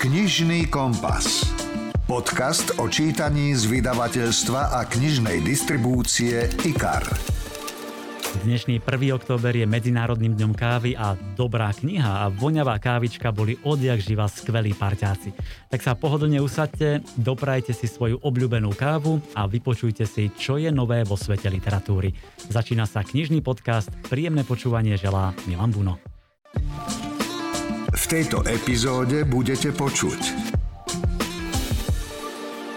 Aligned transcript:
Knižný 0.00 0.72
kompas. 0.72 1.44
Podcast 2.08 2.72
o 2.80 2.88
čítaní 2.88 3.52
z 3.52 3.68
vydavateľstva 3.68 4.72
a 4.72 4.88
knižnej 4.88 5.44
distribúcie 5.44 6.48
IKAR. 6.64 7.04
Dnešný 8.40 8.80
1. 8.80 8.88
október 9.12 9.52
je 9.52 9.68
Medzinárodným 9.68 10.40
dňom 10.40 10.56
kávy 10.56 10.96
a 10.96 11.20
dobrá 11.36 11.68
kniha 11.76 12.24
a 12.24 12.32
voňavá 12.32 12.80
kávička 12.80 13.28
boli 13.28 13.60
odjak 13.60 14.00
živa 14.00 14.24
skvelí 14.24 14.72
parťáci. 14.72 15.36
Tak 15.68 15.84
sa 15.84 15.92
pohodlne 15.92 16.40
usadte, 16.40 17.04
doprajte 17.20 17.76
si 17.76 17.84
svoju 17.84 18.24
obľúbenú 18.24 18.72
kávu 18.72 19.20
a 19.36 19.44
vypočujte 19.44 20.08
si, 20.08 20.32
čo 20.32 20.56
je 20.56 20.72
nové 20.72 21.04
vo 21.04 21.20
svete 21.20 21.52
literatúry. 21.52 22.16
Začína 22.48 22.88
sa 22.88 23.04
knižný 23.04 23.44
podcast, 23.44 23.92
príjemné 24.08 24.48
počúvanie 24.48 24.96
želá 24.96 25.36
Milan 25.44 25.76
Buno. 25.76 26.00
V 28.10 28.18
tejto 28.26 28.42
epizóde 28.42 29.22
budete 29.22 29.70
počuť 29.70 30.50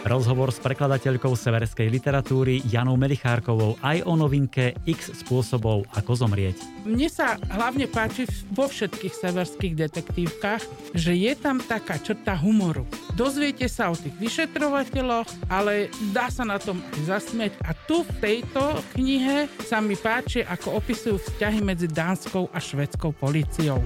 Rozhovor 0.05 0.53
s 0.53 0.61
prekladateľkou 0.61 1.33
severskej 1.33 1.89
literatúry 1.89 2.61
Janou 2.69 2.93
Melichárkovou 3.01 3.81
aj 3.81 4.05
o 4.05 4.13
novinke 4.13 4.77
X 4.85 5.09
spôsobov, 5.25 5.89
ako 5.97 6.21
zomrieť. 6.21 6.61
Mne 6.85 7.09
sa 7.09 7.41
hlavne 7.49 7.89
páči 7.89 8.29
vo 8.53 8.69
všetkých 8.69 9.09
severských 9.09 9.73
detektívkach, 9.73 10.61
že 10.93 11.17
je 11.17 11.33
tam 11.33 11.57
taká 11.57 11.97
črta 11.97 12.37
humoru. 12.37 12.85
Dozviete 13.17 13.65
sa 13.65 13.89
o 13.89 13.97
tých 13.97 14.13
vyšetrovateľoch, 14.21 15.49
ale 15.49 15.89
dá 16.13 16.29
sa 16.29 16.45
na 16.45 16.61
tom 16.61 16.77
aj 16.93 17.09
zasmieť. 17.09 17.57
A 17.65 17.73
tu 17.73 18.05
v 18.05 18.11
tejto 18.21 18.85
knihe 18.93 19.49
sa 19.65 19.81
mi 19.81 19.97
páči, 19.97 20.45
ako 20.45 20.77
opisujú 20.77 21.17
vzťahy 21.17 21.65
medzi 21.65 21.89
dánskou 21.89 22.53
a 22.53 22.61
švedskou 22.61 23.17
policiou. 23.17 23.81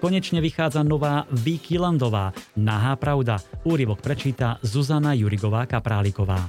Konečne 0.00 0.40
vychádza 0.40 0.80
nová 0.80 1.28
Vicky 1.28 1.76
Landová, 1.76 2.32
Nahá 2.56 2.96
pravda. 2.96 3.36
Úryvok 3.68 4.00
prečíta 4.00 4.56
Zuzana 4.64 5.12
Jurigová 5.12 5.68
Kapráliková. 5.68 6.40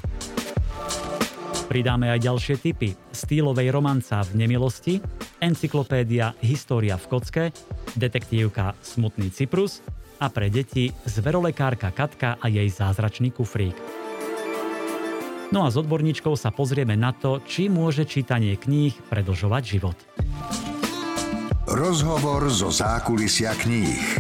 Pridáme 1.67 2.15
aj 2.15 2.31
ďalšie 2.31 2.55
typy. 2.63 2.95
Stýlovej 3.11 3.67
romanca 3.75 4.23
v 4.23 4.39
nemilosti, 4.47 5.03
encyklopédia 5.43 6.31
História 6.39 6.95
v 6.95 7.05
kocke, 7.11 7.43
detektívka 7.99 8.71
Smutný 8.79 9.27
Cyprus 9.35 9.83
a 10.23 10.31
pre 10.31 10.47
deti 10.47 10.87
zverolekárka 11.03 11.91
Katka 11.91 12.39
a 12.39 12.47
jej 12.47 12.71
zázračný 12.71 13.35
kufrík. 13.35 13.75
No 15.51 15.67
a 15.67 15.71
s 15.71 15.75
odborníčkou 15.75 16.39
sa 16.39 16.55
pozrieme 16.55 16.95
na 16.95 17.11
to, 17.11 17.43
či 17.43 17.67
môže 17.67 18.07
čítanie 18.07 18.55
kníh 18.55 18.95
predlžovať 19.11 19.63
život. 19.67 19.99
Rozhovor 21.69 22.49
zo 22.49 22.73
zákulisia 22.73 23.53
kníh. 23.53 24.17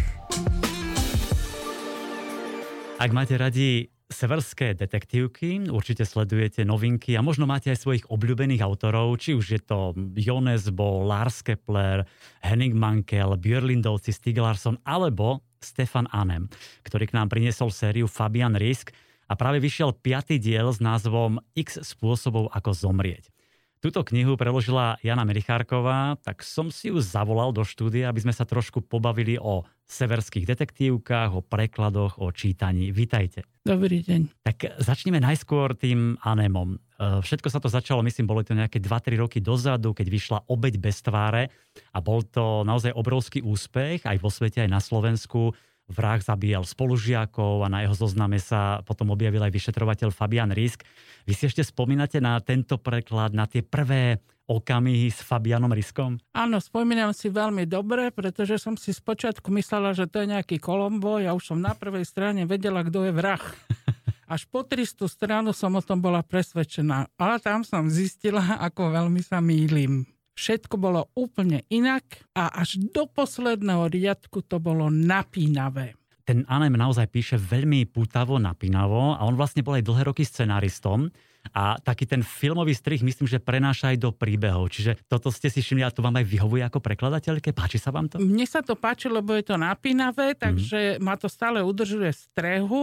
Ak 3.01 3.09
máte 3.09 3.33
radi 3.33 3.89
severské 4.13 4.77
detektívky, 4.77 5.65
určite 5.73 6.05
sledujete 6.05 6.61
novinky 6.61 7.17
a 7.17 7.25
možno 7.25 7.49
máte 7.49 7.73
aj 7.73 7.81
svojich 7.81 8.05
obľúbených 8.13 8.61
autorov, 8.61 9.17
či 9.17 9.33
už 9.33 9.45
je 9.57 9.61
to 9.65 9.97
Jones 10.13 10.69
Bo, 10.69 11.01
Lars 11.01 11.41
Kepler, 11.41 12.05
Henning 12.45 12.77
Mankel, 12.77 13.33
Björlindovci, 13.41 14.13
Stig 14.13 14.37
Larsson 14.37 14.77
alebo 14.85 15.41
Stefan 15.57 16.05
Anem, 16.13 16.45
ktorý 16.85 17.09
k 17.09 17.17
nám 17.17 17.33
priniesol 17.33 17.73
sériu 17.73 18.05
Fabian 18.05 18.53
Risk 18.53 18.93
a 19.25 19.33
práve 19.33 19.57
vyšiel 19.57 19.97
piatý 19.97 20.37
diel 20.37 20.69
s 20.69 20.77
názvom 20.77 21.41
X 21.57 21.81
spôsobov, 21.81 22.53
ako 22.53 22.69
zomrieť. 22.69 23.33
Túto 23.81 24.05
knihu 24.05 24.37
preložila 24.37 25.01
Jana 25.01 25.25
Merichárková, 25.25 26.13
tak 26.21 26.45
som 26.45 26.69
si 26.69 26.93
ju 26.93 27.01
zavolal 27.01 27.49
do 27.49 27.65
štúdia, 27.65 28.13
aby 28.13 28.21
sme 28.21 28.29
sa 28.29 28.45
trošku 28.45 28.85
pobavili 28.85 29.41
o 29.41 29.65
severských 29.89 30.45
detektívkach, 30.45 31.33
o 31.33 31.41
prekladoch, 31.41 32.21
o 32.21 32.29
čítaní. 32.29 32.93
Vítajte. 32.93 33.41
Dobrý 33.65 34.05
deň. 34.05 34.45
Tak 34.45 34.77
začneme 34.85 35.17
najskôr 35.17 35.73
tým 35.73 36.13
anémom. 36.21 36.77
E, 36.77 37.25
všetko 37.25 37.49
sa 37.49 37.57
to 37.57 37.73
začalo, 37.73 38.05
myslím, 38.05 38.29
boli 38.29 38.45
to 38.45 38.53
nejaké 38.53 38.77
2-3 38.77 39.17
roky 39.17 39.41
dozadu, 39.41 39.97
keď 39.97 40.07
vyšla 40.13 40.37
Obeď 40.45 40.77
bez 40.77 41.01
tváre 41.01 41.49
a 41.89 41.97
bol 42.05 42.21
to 42.21 42.61
naozaj 42.61 42.93
obrovský 42.93 43.41
úspech 43.41 44.05
aj 44.05 44.21
vo 44.21 44.29
svete, 44.29 44.61
aj 44.61 44.69
na 44.69 44.77
Slovensku 44.77 45.57
vrah 45.91 46.23
zabíjal 46.23 46.63
spolužiakov 46.63 47.61
a 47.61 47.67
na 47.67 47.83
jeho 47.83 47.93
zozname 47.93 48.39
sa 48.39 48.79
potom 48.87 49.11
objavil 49.11 49.43
aj 49.43 49.51
vyšetrovateľ 49.51 50.09
Fabian 50.15 50.55
Risk. 50.55 50.87
Vy 51.27 51.35
si 51.35 51.51
ešte 51.51 51.61
spomínate 51.61 52.23
na 52.23 52.39
tento 52.39 52.79
preklad, 52.79 53.35
na 53.35 53.45
tie 53.45 53.61
prvé 53.61 54.23
okamihy 54.51 55.07
s 55.07 55.23
Fabianom 55.23 55.71
Riskom? 55.71 56.19
Áno, 56.35 56.59
spomínam 56.59 57.15
si 57.15 57.31
veľmi 57.31 57.63
dobre, 57.63 58.11
pretože 58.11 58.59
som 58.59 58.75
si 58.75 58.91
spočiatku 58.91 59.47
myslela, 59.55 59.95
že 59.95 60.11
to 60.11 60.23
je 60.23 60.31
nejaký 60.35 60.59
Kolombo. 60.59 61.21
Ja 61.21 61.31
už 61.31 61.55
som 61.55 61.59
na 61.63 61.71
prvej 61.71 62.03
strane 62.03 62.43
vedela, 62.43 62.83
kto 62.83 63.07
je 63.07 63.13
vrah. 63.15 63.41
Až 64.33 64.47
po 64.47 64.63
300 64.63 65.11
stranu 65.11 65.51
som 65.51 65.75
o 65.75 65.83
tom 65.83 65.99
bola 65.99 66.23
presvedčená. 66.23 67.11
Ale 67.19 67.43
tam 67.43 67.67
som 67.67 67.91
zistila, 67.91 68.63
ako 68.63 68.95
veľmi 68.95 69.19
sa 69.19 69.43
mýlim. 69.43 70.07
Všetko 70.35 70.75
bolo 70.79 71.11
úplne 71.13 71.67
inak 71.67 72.23
a 72.31 72.49
až 72.55 72.79
do 72.79 73.05
posledného 73.05 73.91
riadku 73.91 74.41
to 74.47 74.57
bolo 74.63 74.87
napínavé. 74.87 75.93
Ten 76.23 76.47
Anem 76.47 76.77
naozaj 76.77 77.11
píše 77.11 77.35
veľmi 77.35 77.89
pútavo, 77.89 78.39
napínavo 78.39 79.17
a 79.17 79.21
on 79.27 79.35
vlastne 79.35 79.65
bol 79.65 79.75
aj 79.75 79.83
dlhé 79.83 80.03
roky 80.07 80.23
scenáristom 80.23 81.11
a 81.51 81.75
taký 81.81 82.05
ten 82.05 82.21
filmový 82.21 82.77
strih 82.77 83.01
myslím, 83.01 83.25
že 83.25 83.41
prenáša 83.41 83.91
aj 83.91 83.97
do 83.97 84.09
príbehov. 84.13 84.69
Čiže 84.69 85.01
toto 85.09 85.33
ste 85.33 85.49
si 85.49 85.59
všimli 85.59 85.81
a 85.81 85.91
to 85.91 86.05
vám 86.05 86.21
aj 86.21 86.25
vyhovuje 86.29 86.61
ako 86.61 86.79
prekladateľke? 86.79 87.51
Páči 87.51 87.81
sa 87.81 87.89
vám 87.89 88.07
to? 88.07 88.21
Mne 88.21 88.45
sa 88.45 88.61
to 88.61 88.77
páči, 88.77 89.09
lebo 89.09 89.33
je 89.33 89.49
to 89.49 89.57
napínavé, 89.57 90.37
takže 90.37 90.95
mm-hmm. 90.95 91.03
ma 91.03 91.17
to 91.17 91.25
stále 91.25 91.59
udržuje 91.65 92.13
v 92.13 92.21
strehu. 92.31 92.81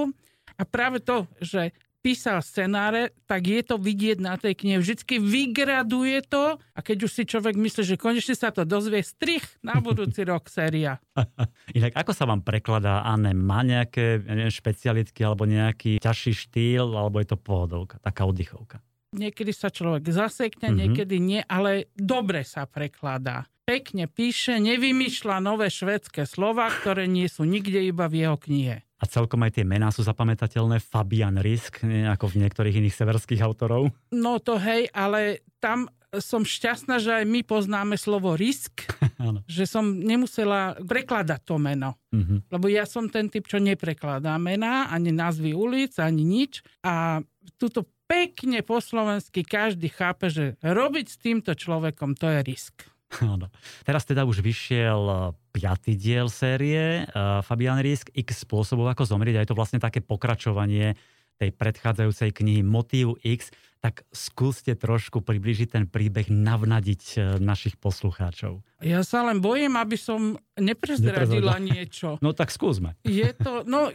A 0.58 0.62
práve 0.66 0.98
to, 0.98 1.30
že 1.38 1.70
písal 2.00 2.40
scenáre, 2.40 3.12
tak 3.26 3.46
je 3.46 3.62
to 3.62 3.76
vidieť 3.76 4.18
na 4.22 4.38
tej 4.38 4.54
knihe. 4.54 4.78
Vždycky 4.78 5.18
vygraduje 5.18 6.22
to 6.24 6.56
a 6.56 6.78
keď 6.80 7.06
už 7.06 7.10
si 7.10 7.22
človek 7.26 7.58
myslí, 7.58 7.82
že 7.84 8.00
konečne 8.00 8.34
sa 8.38 8.54
to 8.54 8.62
dozvie, 8.62 9.02
strich 9.02 9.44
na 9.60 9.78
budúci 9.82 10.22
rok 10.22 10.46
séria. 10.46 11.02
Inak 11.78 11.98
ako 11.98 12.12
sa 12.14 12.24
vám 12.24 12.46
prekladá, 12.46 13.02
Anne? 13.02 13.34
Má 13.34 13.66
nejaké 13.66 14.22
neviem, 14.22 14.52
špecialitky 14.52 15.20
alebo 15.26 15.44
nejaký 15.44 15.98
ťažší 15.98 16.32
štýl, 16.48 16.94
alebo 16.94 17.18
je 17.18 17.28
to 17.34 17.38
pohodovka, 17.38 17.98
taká 18.00 18.24
oddychovka? 18.24 18.78
Niekedy 19.08 19.56
sa 19.56 19.72
človek 19.72 20.04
zasekne, 20.12 20.68
mm-hmm. 20.68 20.80
niekedy 20.84 21.16
nie, 21.16 21.40
ale 21.48 21.88
dobre 21.96 22.44
sa 22.44 22.68
prekladá. 22.68 23.48
Pekne 23.64 24.08
píše, 24.08 24.60
nevymýšľa 24.60 25.44
nové 25.44 25.68
švedské 25.68 26.24
slova, 26.24 26.72
ktoré 26.72 27.04
nie 27.04 27.28
sú 27.28 27.44
nikde 27.44 27.84
iba 27.84 28.08
v 28.08 28.24
jeho 28.24 28.36
knihe. 28.40 28.87
A 28.98 29.04
celkom 29.06 29.46
aj 29.46 29.58
tie 29.58 29.64
mená 29.64 29.94
sú 29.94 30.02
zapamätateľné. 30.02 30.82
Fabian 30.82 31.38
Risk, 31.38 31.86
ako 31.86 32.34
v 32.34 32.42
niektorých 32.42 32.82
iných 32.82 32.98
severských 32.98 33.40
autorov. 33.46 33.94
No 34.10 34.42
to 34.42 34.58
hej, 34.58 34.90
ale 34.90 35.46
tam 35.62 35.86
som 36.16 36.40
šťastná, 36.40 36.96
že 36.96 37.20
aj 37.20 37.24
my 37.28 37.44
poznáme 37.44 38.00
slovo 38.00 38.32
risk, 38.32 38.88
že 39.46 39.68
som 39.68 39.84
nemusela 39.84 40.72
prekladať 40.80 41.40
to 41.44 41.60
meno. 41.60 42.00
Uh-huh. 42.08 42.40
Lebo 42.48 42.66
ja 42.72 42.88
som 42.88 43.12
ten 43.12 43.28
typ, 43.28 43.44
čo 43.44 43.60
neprekladá 43.60 44.40
mená, 44.40 44.88
ani 44.88 45.12
názvy 45.12 45.52
ulic, 45.52 46.00
ani 46.00 46.24
nič. 46.24 46.64
A 46.80 47.20
túto 47.60 47.84
pekne 48.08 48.64
po 48.64 48.80
slovensky 48.80 49.44
každý 49.44 49.92
chápe, 49.92 50.32
že 50.32 50.56
robiť 50.64 51.06
s 51.12 51.16
týmto 51.20 51.52
človekom 51.52 52.16
to 52.16 52.24
je 52.32 52.40
risk. 52.40 52.88
Áno. 53.24 53.48
Teraz 53.84 54.04
teda 54.04 54.24
už 54.28 54.44
vyšiel 54.44 55.32
piatý 55.58 55.98
diel 55.98 56.30
série 56.30 57.02
uh, 57.10 57.42
Fabian 57.42 57.82
Risk 57.82 58.14
X 58.14 58.46
spôsobov, 58.46 58.86
ako 58.94 59.10
zomrieť. 59.10 59.34
A 59.38 59.42
je 59.42 59.50
to 59.50 59.58
vlastne 59.58 59.82
také 59.82 59.98
pokračovanie 59.98 60.94
tej 61.38 61.50
predchádzajúcej 61.54 62.30
knihy 62.34 62.62
Motív 62.66 63.18
X, 63.22 63.54
tak 63.78 64.02
skúste 64.10 64.74
trošku 64.74 65.22
približiť 65.22 65.68
ten 65.70 65.84
príbeh, 65.86 66.26
navnadiť 66.26 67.02
e, 67.14 67.18
našich 67.38 67.78
poslucháčov. 67.78 68.58
Ja 68.82 69.06
sa 69.06 69.22
len 69.22 69.38
bojím, 69.38 69.78
aby 69.78 69.94
som 69.94 70.34
neprezradila 70.58 71.62
niečo. 71.62 72.18
No 72.26 72.34
tak 72.34 72.50
skúsme. 72.50 72.98
Je 73.06 73.30
to, 73.38 73.62
no, 73.70 73.94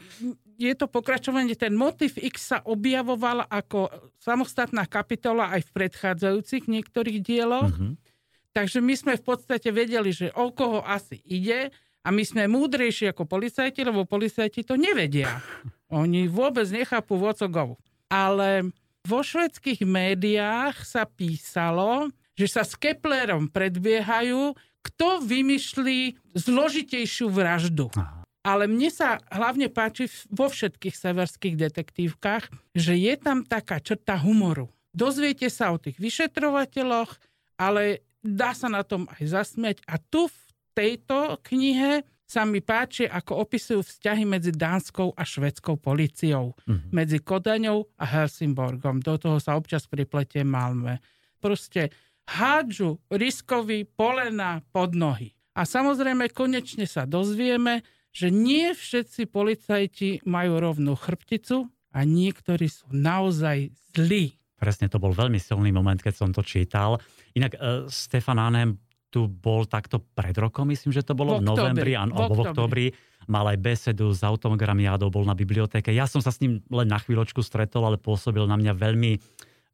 je 0.56 0.72
to 0.72 0.88
pokračovanie, 0.88 1.60
ten 1.60 1.76
motiv 1.76 2.16
X 2.16 2.56
sa 2.56 2.60
objavoval 2.64 3.44
ako 3.52 3.92
samostatná 4.24 4.88
kapitola 4.88 5.52
aj 5.52 5.68
v 5.68 5.84
predchádzajúcich 5.84 6.72
niektorých 6.72 7.20
dieloch. 7.20 7.76
Mm-hmm 7.76 8.13
Takže 8.54 8.80
my 8.86 8.94
sme 8.94 9.14
v 9.18 9.26
podstate 9.26 9.74
vedeli, 9.74 10.14
že 10.14 10.30
o 10.38 10.54
koho 10.54 10.86
asi 10.86 11.18
ide 11.26 11.74
a 12.06 12.14
my 12.14 12.22
sme 12.22 12.46
múdrejší 12.46 13.10
ako 13.10 13.26
policajti, 13.26 13.82
lebo 13.82 14.06
policajti 14.06 14.62
to 14.62 14.78
nevedia. 14.78 15.42
Oni 15.94 16.30
vôbec 16.30 16.70
nechápu 16.70 17.18
Vocogovu. 17.18 17.82
Ale 18.14 18.70
vo 19.04 19.20
švedských 19.26 19.82
médiách 19.84 20.86
sa 20.86 21.10
písalo, 21.10 22.14
že 22.38 22.50
sa 22.50 22.62
s 22.62 22.78
Keplerom 22.78 23.50
predbiehajú, 23.50 24.54
kto 24.84 25.24
vymyšlí 25.26 26.18
zložitejšiu 26.38 27.30
vraždu. 27.30 27.90
Aha. 27.98 28.22
Ale 28.44 28.68
mne 28.68 28.92
sa 28.92 29.24
hlavne 29.32 29.72
páči 29.72 30.12
vo 30.28 30.52
všetkých 30.52 30.92
severských 30.92 31.56
detektívkach, 31.56 32.52
že 32.76 33.00
je 33.00 33.16
tam 33.16 33.48
taká 33.48 33.80
črta 33.80 34.20
humoru. 34.20 34.68
Dozviete 34.92 35.48
sa 35.48 35.72
o 35.72 35.80
tých 35.80 35.96
vyšetrovateľoch, 35.96 37.16
ale 37.56 38.04
dá 38.24 38.56
sa 38.56 38.72
na 38.72 38.82
tom 38.82 39.06
aj 39.12 39.24
zasmiať. 39.28 39.78
A 39.86 40.00
tu 40.00 40.32
v 40.32 40.40
tejto 40.74 41.38
knihe 41.44 42.08
sa 42.24 42.48
mi 42.50 42.64
páči, 42.64 43.06
ako 43.06 43.46
opisujú 43.46 43.86
vzťahy 43.86 44.26
medzi 44.26 44.50
dánskou 44.50 45.14
a 45.14 45.22
švedskou 45.22 45.78
policiou, 45.78 46.58
mm-hmm. 46.66 46.90
medzi 46.90 47.22
Kodaňou 47.22 47.86
a 48.00 48.06
Helsingborgom. 48.10 49.04
Do 49.04 49.22
toho 49.22 49.38
sa 49.38 49.54
občas 49.54 49.86
pripletie 49.86 50.42
Malme. 50.42 51.04
Proste 51.38 51.94
hádžu 52.26 52.98
riskovi 53.12 53.86
polena 53.86 54.64
pod 54.74 54.98
nohy. 54.98 55.36
A 55.54 55.70
samozrejme, 55.70 56.34
konečne 56.34 56.90
sa 56.90 57.06
dozvieme, 57.06 57.86
že 58.10 58.34
nie 58.34 58.74
všetci 58.74 59.30
policajti 59.30 60.10
majú 60.26 60.58
rovnú 60.58 60.98
chrbticu 60.98 61.70
a 61.94 62.00
niektorí 62.02 62.66
sú 62.66 62.90
naozaj 62.90 63.70
zlí. 63.94 64.38
Presne, 64.64 64.88
to 64.88 64.96
bol 64.96 65.12
veľmi 65.12 65.36
silný 65.44 65.76
moment, 65.76 66.00
keď 66.00 66.24
som 66.24 66.32
to 66.32 66.40
čítal. 66.40 67.04
Inak 67.36 67.60
uh, 67.60 67.84
Stefan 67.92 68.40
Anem 68.40 68.80
tu 69.12 69.28
bol 69.28 69.68
takto 69.68 70.00
pred 70.00 70.32
rokom, 70.40 70.72
myslím, 70.72 70.96
že 70.96 71.04
to 71.04 71.12
bolo 71.12 71.38
v, 71.38 71.44
v 71.44 71.52
novembri, 71.52 71.94
alebo 72.00 72.32
v 72.32 72.42
oktobri. 72.48 72.86
Mal 73.28 73.46
aj 73.52 73.60
besedu 73.60 74.16
s 74.16 74.24
autogramiádou, 74.24 75.12
bol 75.12 75.28
na 75.28 75.36
bibliotéke. 75.36 75.92
Ja 75.92 76.08
som 76.08 76.24
sa 76.24 76.32
s 76.32 76.40
ním 76.40 76.64
len 76.72 76.88
na 76.88 76.96
chvíľočku 76.96 77.44
stretol, 77.44 77.84
ale 77.84 78.00
pôsobil 78.00 78.48
na 78.48 78.56
mňa 78.56 78.72
veľmi 78.72 79.12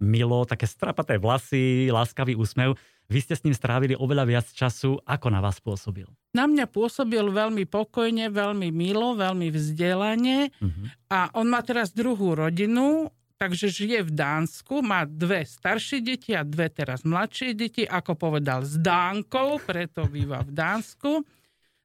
milo, 0.02 0.44
také 0.50 0.66
strapaté 0.66 1.22
vlasy, 1.22 1.94
láskavý 1.94 2.34
úsmev. 2.34 2.74
Vy 3.10 3.20
ste 3.26 3.34
s 3.38 3.46
ním 3.46 3.54
strávili 3.54 3.94
oveľa 3.94 4.26
viac 4.26 4.48
času. 4.50 5.02
Ako 5.06 5.30
na 5.30 5.42
vás 5.42 5.62
pôsobil? 5.62 6.06
Na 6.34 6.46
mňa 6.46 6.70
pôsobil 6.70 7.26
veľmi 7.26 7.66
pokojne, 7.66 8.30
veľmi 8.30 8.70
milo, 8.70 9.18
veľmi 9.18 9.50
vzdelane. 9.50 10.54
Uh-huh. 10.62 10.86
A 11.10 11.30
on 11.34 11.50
má 11.50 11.62
teraz 11.66 11.90
druhú 11.90 12.38
rodinu 12.38 13.10
takže 13.40 13.72
žije 13.72 14.04
v 14.04 14.12
Dánsku, 14.12 14.84
má 14.84 15.08
dve 15.08 15.48
staršie 15.48 16.04
deti 16.04 16.36
a 16.36 16.44
dve 16.44 16.68
teraz 16.68 17.08
mladšie 17.08 17.56
deti, 17.56 17.88
ako 17.88 18.20
povedal, 18.20 18.68
s 18.68 18.76
Dánkou, 18.76 19.64
preto 19.64 20.04
býva 20.12 20.44
v 20.44 20.52
Dánsku. 20.52 21.24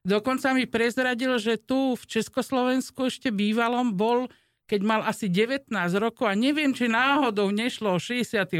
Dokonca 0.03 0.51
mi 0.51 0.67
prezradil, 0.67 1.39
že 1.39 1.55
tu 1.55 1.95
v 1.95 2.03
Československu 2.05 3.07
ešte 3.07 3.31
bývalom 3.31 3.95
bol, 3.95 4.27
keď 4.67 4.81
mal 4.83 5.01
asi 5.07 5.31
19 5.31 5.71
rokov 5.97 6.27
a 6.27 6.35
neviem, 6.35 6.75
či 6.75 6.91
náhodou 6.91 7.49
nešlo 7.49 7.95
o 7.95 8.03
68 8.03 8.51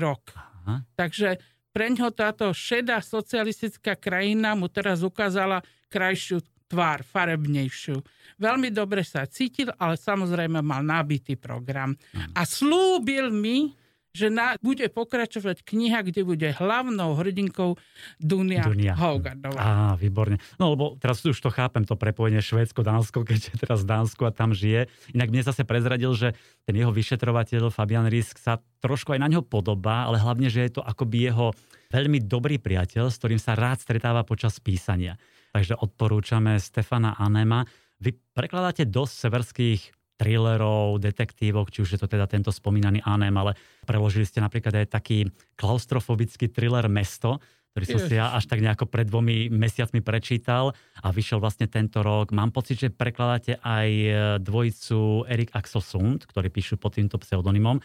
rok. 0.00 0.32
Aha. 0.34 0.82
Takže 0.96 1.38
pre 1.76 1.92
ňo 1.92 2.10
táto 2.10 2.50
šedá 2.50 2.98
socialistická 3.04 3.94
krajina 3.94 4.56
mu 4.56 4.66
teraz 4.66 5.04
ukázala 5.04 5.62
krajšiu 5.92 6.42
tvár, 6.68 7.02
farebnejšiu. 7.02 7.96
Veľmi 8.36 8.68
dobre 8.68 9.02
sa 9.02 9.24
cítil, 9.24 9.72
ale 9.80 9.96
samozrejme 9.96 10.60
mal 10.60 10.84
nabitý 10.84 11.34
program. 11.34 11.96
A 12.36 12.44
slúbil 12.44 13.32
mi, 13.32 13.72
že 14.18 14.32
na, 14.32 14.56
bude 14.58 14.88
pokračovať 14.88 15.62
kniha, 15.62 16.02
kde 16.02 16.26
bude 16.26 16.48
hlavnou 16.50 17.14
hrdinkou 17.14 17.78
Dunia, 18.18 18.66
Dunia. 18.66 18.98
Hogartová. 18.98 19.58
Á, 19.60 19.94
výborne. 19.94 20.42
No 20.56 20.74
lebo 20.74 20.98
teraz 20.98 21.22
už 21.22 21.38
to 21.38 21.54
chápem, 21.54 21.86
to 21.86 21.94
prepojenie 21.94 22.42
Švédsko-Dánsko, 22.42 23.22
keď 23.28 23.40
je 23.52 23.54
teraz 23.62 23.86
Dánsko 23.86 24.26
a 24.26 24.34
tam 24.34 24.56
žije. 24.56 24.90
Inak 25.14 25.30
mne 25.30 25.42
zase 25.46 25.62
prezradil, 25.62 26.10
že 26.18 26.34
ten 26.66 26.74
jeho 26.74 26.90
vyšetrovateľ 26.90 27.70
Fabian 27.70 28.10
Risk 28.10 28.42
sa 28.42 28.58
trošku 28.82 29.14
aj 29.14 29.22
na 29.22 29.28
neho 29.30 29.44
podobá, 29.44 30.08
ale 30.10 30.18
hlavne, 30.18 30.50
že 30.50 30.66
je 30.66 30.80
to 30.80 30.82
akoby 30.82 31.30
jeho 31.30 31.54
veľmi 31.88 32.20
dobrý 32.24 32.60
priateľ, 32.60 33.08
s 33.08 33.16
ktorým 33.22 33.40
sa 33.40 33.56
rád 33.56 33.80
stretáva 33.80 34.26
počas 34.26 34.58
písania. 34.60 35.16
Takže 35.58 35.74
odporúčame 35.74 36.54
Stefana 36.62 37.18
Anema. 37.18 37.66
Vy 37.98 38.14
prekladáte 38.30 38.86
dosť 38.86 39.14
severských 39.26 39.80
thrillerov, 40.14 41.02
detektívok, 41.02 41.74
či 41.74 41.82
už 41.82 41.98
je 41.98 41.98
to 41.98 42.06
teda 42.06 42.30
tento 42.30 42.54
spomínaný 42.54 43.02
Anem, 43.02 43.34
ale 43.34 43.58
preložili 43.82 44.22
ste 44.22 44.38
napríklad 44.38 44.86
aj 44.86 44.94
taký 44.94 45.26
klaustrofobický 45.58 46.46
thriller 46.54 46.86
Mesto, 46.86 47.42
ktorý 47.74 47.84
som 47.90 48.00
si 48.06 48.14
ja 48.22 48.38
až 48.38 48.46
tak 48.46 48.62
nejako 48.62 48.86
pred 48.86 49.10
dvomi 49.10 49.50
mesiacmi 49.50 49.98
prečítal 49.98 50.78
a 51.02 51.10
vyšiel 51.10 51.42
vlastne 51.42 51.66
tento 51.66 52.06
rok. 52.06 52.30
Mám 52.30 52.54
pocit, 52.54 52.78
že 52.78 52.94
prekladáte 52.94 53.58
aj 53.58 53.90
dvojicu 54.38 55.26
Erik 55.26 55.50
Axel 55.58 55.82
Sund, 55.82 56.22
ktorí 56.30 56.54
píšu 56.54 56.78
pod 56.78 56.94
týmto 56.94 57.18
pseudonymom, 57.18 57.82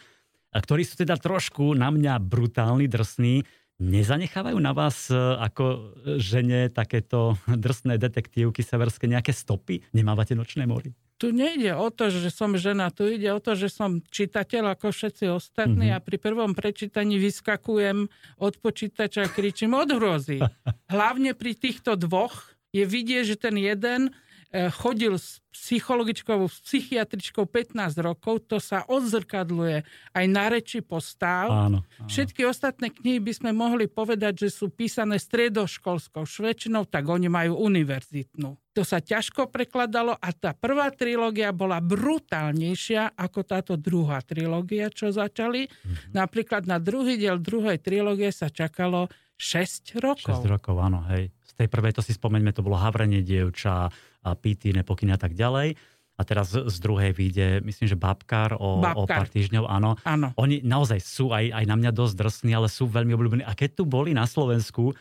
ktorí 0.54 0.86
sú 0.86 0.94
teda 0.94 1.18
trošku 1.18 1.74
na 1.74 1.90
mňa 1.90 2.22
brutálni, 2.22 2.86
drsní, 2.86 3.63
Nezanechávajú 3.82 4.54
na 4.62 4.70
vás 4.70 5.10
e, 5.10 5.18
ako 5.18 5.94
žene 6.22 6.70
takéto 6.70 7.34
drsné 7.50 7.98
detektívky 7.98 8.62
severské 8.62 9.10
nejaké 9.10 9.34
stopy? 9.34 9.82
Nemávate 9.90 10.38
nočné 10.38 10.62
mori? 10.62 10.94
Tu 11.18 11.34
nejde 11.34 11.74
o 11.74 11.90
to, 11.90 12.06
že 12.10 12.30
som 12.30 12.54
žena, 12.54 12.94
tu 12.94 13.06
ide 13.10 13.30
o 13.34 13.42
to, 13.42 13.58
že 13.58 13.70
som 13.70 13.98
čitateľ 13.98 14.78
ako 14.78 14.94
všetci 14.94 15.26
ostatní 15.26 15.90
mm-hmm. 15.90 16.02
a 16.02 16.06
pri 16.06 16.16
prvom 16.22 16.54
prečítaní 16.54 17.18
vyskakujem 17.18 18.06
od 18.38 18.54
počítača 18.62 19.26
a 19.26 19.32
kričím 19.32 19.74
od 19.74 19.90
hrozy. 19.90 20.38
Hlavne 20.94 21.34
pri 21.34 21.58
týchto 21.58 21.98
dvoch 21.98 22.54
je 22.74 22.86
vidieť, 22.86 23.24
že 23.26 23.36
ten 23.38 23.58
jeden 23.58 24.14
chodil 24.54 25.18
s 25.18 25.42
psychologičkou, 25.50 26.46
s 26.46 26.62
psychiatričkou 26.62 27.46
15 27.46 27.98
rokov, 27.98 28.46
to 28.46 28.62
sa 28.62 28.86
odzrkadluje 28.86 29.82
aj 30.14 30.24
na 30.30 30.46
reči 30.46 30.78
postáv. 30.78 31.50
Áno, 31.50 31.82
áno. 31.82 32.06
Všetky 32.06 32.46
ostatné 32.46 32.94
knihy 32.94 33.18
by 33.18 33.32
sme 33.34 33.50
mohli 33.50 33.90
povedať, 33.90 34.46
že 34.46 34.48
sú 34.54 34.70
písané 34.70 35.18
stredoškolskou 35.18 36.22
švedčinou, 36.22 36.86
tak 36.86 37.06
oni 37.10 37.26
majú 37.26 37.58
univerzitnú. 37.66 38.54
To 38.74 38.82
sa 38.82 38.98
ťažko 38.98 39.54
prekladalo 39.54 40.18
a 40.18 40.28
tá 40.34 40.50
prvá 40.50 40.90
trilógia 40.90 41.54
bola 41.54 41.78
brutálnejšia 41.78 43.14
ako 43.14 43.40
táto 43.46 43.74
druhá 43.78 44.18
trilógia, 44.26 44.90
čo 44.90 45.14
začali. 45.14 45.70
Mm-hmm. 45.70 46.10
Napríklad 46.14 46.66
na 46.66 46.82
druhý 46.82 47.14
diel 47.14 47.38
druhej 47.38 47.78
trilógie 47.78 48.34
sa 48.34 48.50
čakalo 48.50 49.06
6 49.38 49.98
rokov. 50.02 50.42
6 50.42 50.46
rokov, 50.50 50.74
áno, 50.78 51.06
hej. 51.10 51.30
Z 51.54 51.62
tej 51.62 51.68
prvej 51.70 51.94
to 51.94 52.02
si 52.02 52.10
spomeňme, 52.10 52.50
to 52.50 52.66
bolo 52.66 52.74
Havrenie 52.74 53.22
dievča, 53.22 53.86
a 54.24 54.30
pity, 54.34 54.74
nepokyny 54.74 55.14
a 55.14 55.20
tak 55.20 55.38
ďalej. 55.38 55.78
A 56.14 56.22
teraz 56.22 56.54
z 56.54 56.76
druhej 56.78 57.10
vyjde, 57.10 57.62
myslím, 57.66 57.90
že 57.90 57.98
Babkar 57.98 58.54
o, 58.58 58.78
Babkar. 58.78 58.98
o 58.98 59.02
pár 59.06 59.26
týždňov, 59.30 59.66
áno. 59.66 59.98
áno. 60.06 60.30
Oni 60.38 60.62
naozaj 60.62 61.02
sú 61.02 61.34
aj, 61.34 61.50
aj 61.50 61.64
na 61.66 61.74
mňa 61.74 61.90
dosť 61.90 62.14
drsní, 62.14 62.52
ale 62.54 62.70
sú 62.70 62.86
veľmi 62.86 63.14
obľúbení. 63.18 63.42
A 63.42 63.54
keď 63.58 63.82
tu 63.82 63.84
boli 63.86 64.14
na 64.14 64.22
Slovensku, 64.22 64.94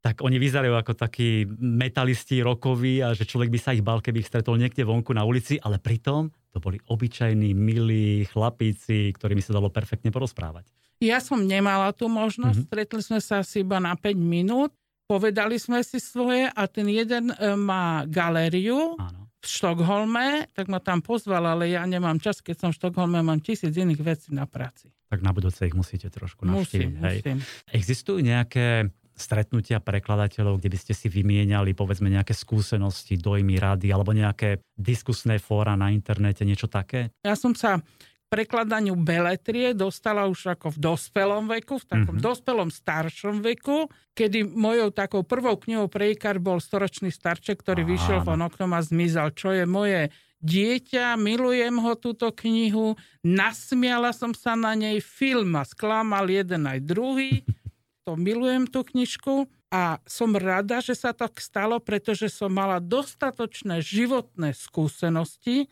tak 0.00 0.22
oni 0.24 0.40
vyzerajú 0.40 0.72
ako 0.78 0.92
takí 0.96 1.44
metalisti 1.58 2.40
rokoví 2.40 3.04
a 3.04 3.12
že 3.12 3.28
človek 3.28 3.50
by 3.52 3.58
sa 3.60 3.74
ich 3.76 3.84
bal, 3.84 4.00
keby 4.00 4.24
ich 4.24 4.30
stretol 4.30 4.56
niekde 4.56 4.86
vonku 4.86 5.12
na 5.12 5.26
ulici, 5.26 5.60
ale 5.60 5.76
pritom 5.76 6.32
to 6.50 6.58
boli 6.62 6.80
obyčajní, 6.86 7.52
milí 7.52 8.24
chlapíci, 8.30 9.12
ktorými 9.12 9.44
sa 9.44 9.54
dalo 9.54 9.68
perfektne 9.68 10.08
porozprávať. 10.08 10.66
Ja 11.00 11.20
som 11.20 11.44
nemala 11.44 11.92
tú 11.96 12.08
možnosť, 12.12 12.56
mm-hmm. 12.56 12.68
stretli 12.68 13.00
sme 13.00 13.20
sa 13.20 13.40
asi 13.40 13.64
iba 13.64 13.80
na 13.80 13.96
5 13.96 14.16
minút, 14.20 14.72
povedali 15.10 15.58
sme 15.58 15.82
si 15.82 15.98
svoje 15.98 16.46
a 16.46 16.62
ten 16.70 16.86
jeden 16.86 17.34
e, 17.34 17.58
má 17.58 18.06
galériu 18.06 18.94
Áno. 18.94 19.26
v 19.42 19.46
Štokholme, 19.50 20.46
tak 20.54 20.70
ma 20.70 20.78
tam 20.78 21.02
pozval, 21.02 21.50
ale 21.50 21.74
ja 21.74 21.82
nemám 21.82 22.22
čas, 22.22 22.38
keď 22.38 22.56
som 22.62 22.70
v 22.70 22.78
Štokholme, 22.78 23.18
mám 23.18 23.42
tisíc 23.42 23.74
iných 23.74 23.98
vecí 23.98 24.30
na 24.30 24.46
práci. 24.46 24.86
Tak 25.10 25.26
na 25.26 25.34
budúce 25.34 25.66
ich 25.66 25.74
musíte 25.74 26.06
trošku 26.06 26.46
navštíviť. 26.46 26.94
Musím, 26.94 27.02
hej. 27.02 27.16
musím. 27.26 27.38
Existujú 27.74 28.22
nejaké 28.22 28.94
stretnutia 29.20 29.84
prekladateľov, 29.84 30.62
kde 30.62 30.72
by 30.72 30.78
ste 30.80 30.94
si 30.96 31.12
vymieniali 31.12 31.76
povedzme 31.76 32.08
nejaké 32.08 32.32
skúsenosti, 32.32 33.20
dojmy, 33.20 33.60
rady 33.60 33.92
alebo 33.92 34.16
nejaké 34.16 34.64
diskusné 34.72 35.36
fóra 35.36 35.76
na 35.76 35.92
internete, 35.92 36.46
niečo 36.48 36.72
také? 36.72 37.12
Ja 37.20 37.36
som 37.36 37.52
sa 37.52 37.84
prekladaniu 38.30 38.94
beletrie 38.94 39.74
dostala 39.74 40.30
už 40.30 40.54
ako 40.54 40.78
v 40.78 40.78
dospelom 40.78 41.50
veku, 41.50 41.82
v 41.82 41.86
takom 41.90 42.14
mm-hmm. 42.14 42.24
dospelom 42.24 42.70
staršom 42.70 43.42
veku, 43.42 43.90
kedy 44.14 44.46
mojou 44.46 44.94
takou 44.94 45.26
prvou 45.26 45.58
knihou 45.58 45.90
pre 45.90 46.14
IKAR 46.14 46.38
bol 46.38 46.62
storočný 46.62 47.10
starček, 47.10 47.58
ktorý 47.58 47.82
Áno. 47.82 47.90
vyšiel 47.90 48.18
von 48.22 48.46
oknom 48.46 48.70
a 48.70 48.80
zmizal, 48.80 49.34
čo 49.34 49.50
je 49.50 49.66
moje 49.66 50.14
dieťa, 50.40 51.18
milujem 51.18 51.74
ho 51.82 51.92
túto 51.98 52.30
knihu, 52.30 52.94
nasmiala 53.20 54.14
som 54.14 54.30
sa 54.30 54.54
na 54.54 54.78
nej, 54.78 55.02
film 55.02 55.58
ma 55.58 55.66
sklamal 55.66 56.30
jeden 56.30 56.70
aj 56.70 56.78
druhý, 56.86 57.42
to 58.06 58.14
milujem 58.14 58.70
tú 58.70 58.86
knižku 58.86 59.50
a 59.74 59.98
som 60.06 60.38
rada, 60.38 60.78
že 60.78 60.94
sa 60.94 61.10
tak 61.10 61.42
stalo, 61.42 61.82
pretože 61.82 62.30
som 62.30 62.50
mala 62.50 62.78
dostatočné 62.78 63.82
životné 63.82 64.54
skúsenosti, 64.54 65.66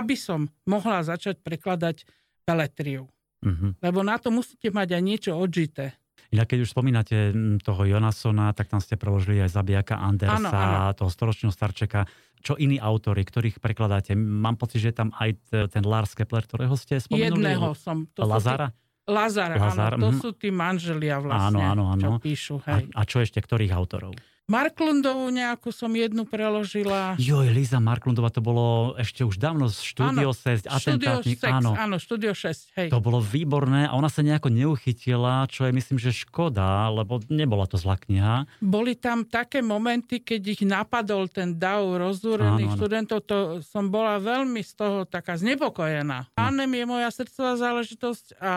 aby 0.00 0.16
som 0.16 0.48
mohla 0.64 1.04
začať 1.04 1.42
prekladať 1.42 2.08
beletriu. 2.46 3.10
Uh-huh. 3.42 3.74
Lebo 3.82 4.06
na 4.06 4.16
to 4.16 4.30
musíte 4.30 4.70
mať 4.70 4.96
aj 4.96 5.02
niečo 5.02 5.30
odžité. 5.34 5.98
Inak 6.32 6.48
keď 6.48 6.58
už 6.64 6.72
spomínate 6.72 7.16
toho 7.60 7.82
Jonasona, 7.84 8.56
tak 8.56 8.72
tam 8.72 8.80
ste 8.80 8.96
preložili 8.96 9.44
aj 9.44 9.52
Zabijaka 9.52 10.00
Andersa, 10.00 10.48
ano, 10.48 10.48
ano. 10.88 10.96
toho 10.96 11.10
storočného 11.12 11.52
starčeka. 11.52 12.08
Čo 12.40 12.56
iní 12.56 12.80
autory, 12.80 13.20
ktorých 13.20 13.60
prekladáte? 13.60 14.16
Mám 14.16 14.56
pocit, 14.56 14.80
že 14.80 14.90
je 14.90 14.96
tam 14.96 15.12
aj 15.12 15.36
ten 15.68 15.84
Lars 15.84 16.16
Kepler, 16.16 16.42
ktorého 16.48 16.72
ste 16.74 16.96
spomenuli. 16.96 17.36
Jedného 17.36 17.76
som. 17.76 18.08
To 18.16 18.24
Lazara? 18.24 18.72
Tí, 18.72 19.12
Lazara, 19.12 19.58
Lazar, 19.58 19.98
áno. 19.98 20.08
To 20.08 20.10
mm. 20.14 20.18
sú 20.22 20.30
tí 20.38 20.48
manželia 20.54 21.18
vlastne, 21.18 21.58
áno, 21.58 21.60
áno, 21.60 21.84
áno. 21.90 22.00
čo 22.00 22.10
píšu. 22.22 22.54
Hej. 22.64 22.88
A, 22.94 23.02
a 23.02 23.08
čo 23.08 23.18
ešte, 23.18 23.42
ktorých 23.42 23.74
autorov? 23.74 24.14
Marklundovú 24.52 25.32
nejakú 25.32 25.72
som 25.72 25.88
jednu 25.96 26.28
preložila. 26.28 27.16
Joj, 27.16 27.48
Liza 27.48 27.80
Marklundová, 27.80 28.28
to 28.28 28.44
bolo 28.44 28.92
ešte 29.00 29.24
už 29.24 29.40
dávno 29.40 29.72
z 29.72 29.80
Studio 29.80 30.36
6, 30.36 30.68
atentátnik, 30.68 31.40
áno. 31.40 31.72
Áno, 31.72 31.96
Studio 31.96 32.36
6, 32.36 32.76
hej. 32.76 32.88
To 32.92 33.00
bolo 33.00 33.24
výborné 33.24 33.88
a 33.88 33.96
ona 33.96 34.12
sa 34.12 34.20
nejako 34.20 34.52
neuchytila, 34.52 35.48
čo 35.48 35.64
je 35.64 35.72
myslím, 35.72 35.96
že 35.96 36.12
škoda, 36.12 36.92
lebo 36.92 37.24
nebola 37.32 37.64
to 37.64 37.80
zlá 37.80 37.96
kniha. 37.96 38.44
Boli 38.60 38.92
tam 39.00 39.24
také 39.24 39.64
momenty, 39.64 40.20
keď 40.20 40.42
ich 40.44 40.62
napadol 40.68 41.32
ten 41.32 41.56
dav 41.56 41.88
rozúrených 41.88 42.76
študentov, 42.76 43.24
to 43.24 43.64
som 43.64 43.88
bola 43.88 44.20
veľmi 44.20 44.60
z 44.60 44.72
toho 44.76 45.08
taká 45.08 45.40
znepokojená. 45.40 46.28
Hm. 46.28 46.36
Anem 46.36 46.70
je 46.76 46.84
moja 46.84 47.08
srdcová 47.08 47.56
záležitosť 47.56 48.36
a 48.36 48.52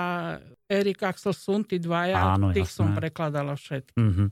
Erik 0.68 1.00
Axel 1.08 1.32
Sunty 1.32 1.78
dvaja, 1.78 2.36
áno, 2.36 2.52
tých 2.52 2.68
jasné. 2.68 2.78
som 2.84 2.88
prekladala 2.98 3.54
všetky. 3.54 3.96
Mm-hmm. 3.96 4.28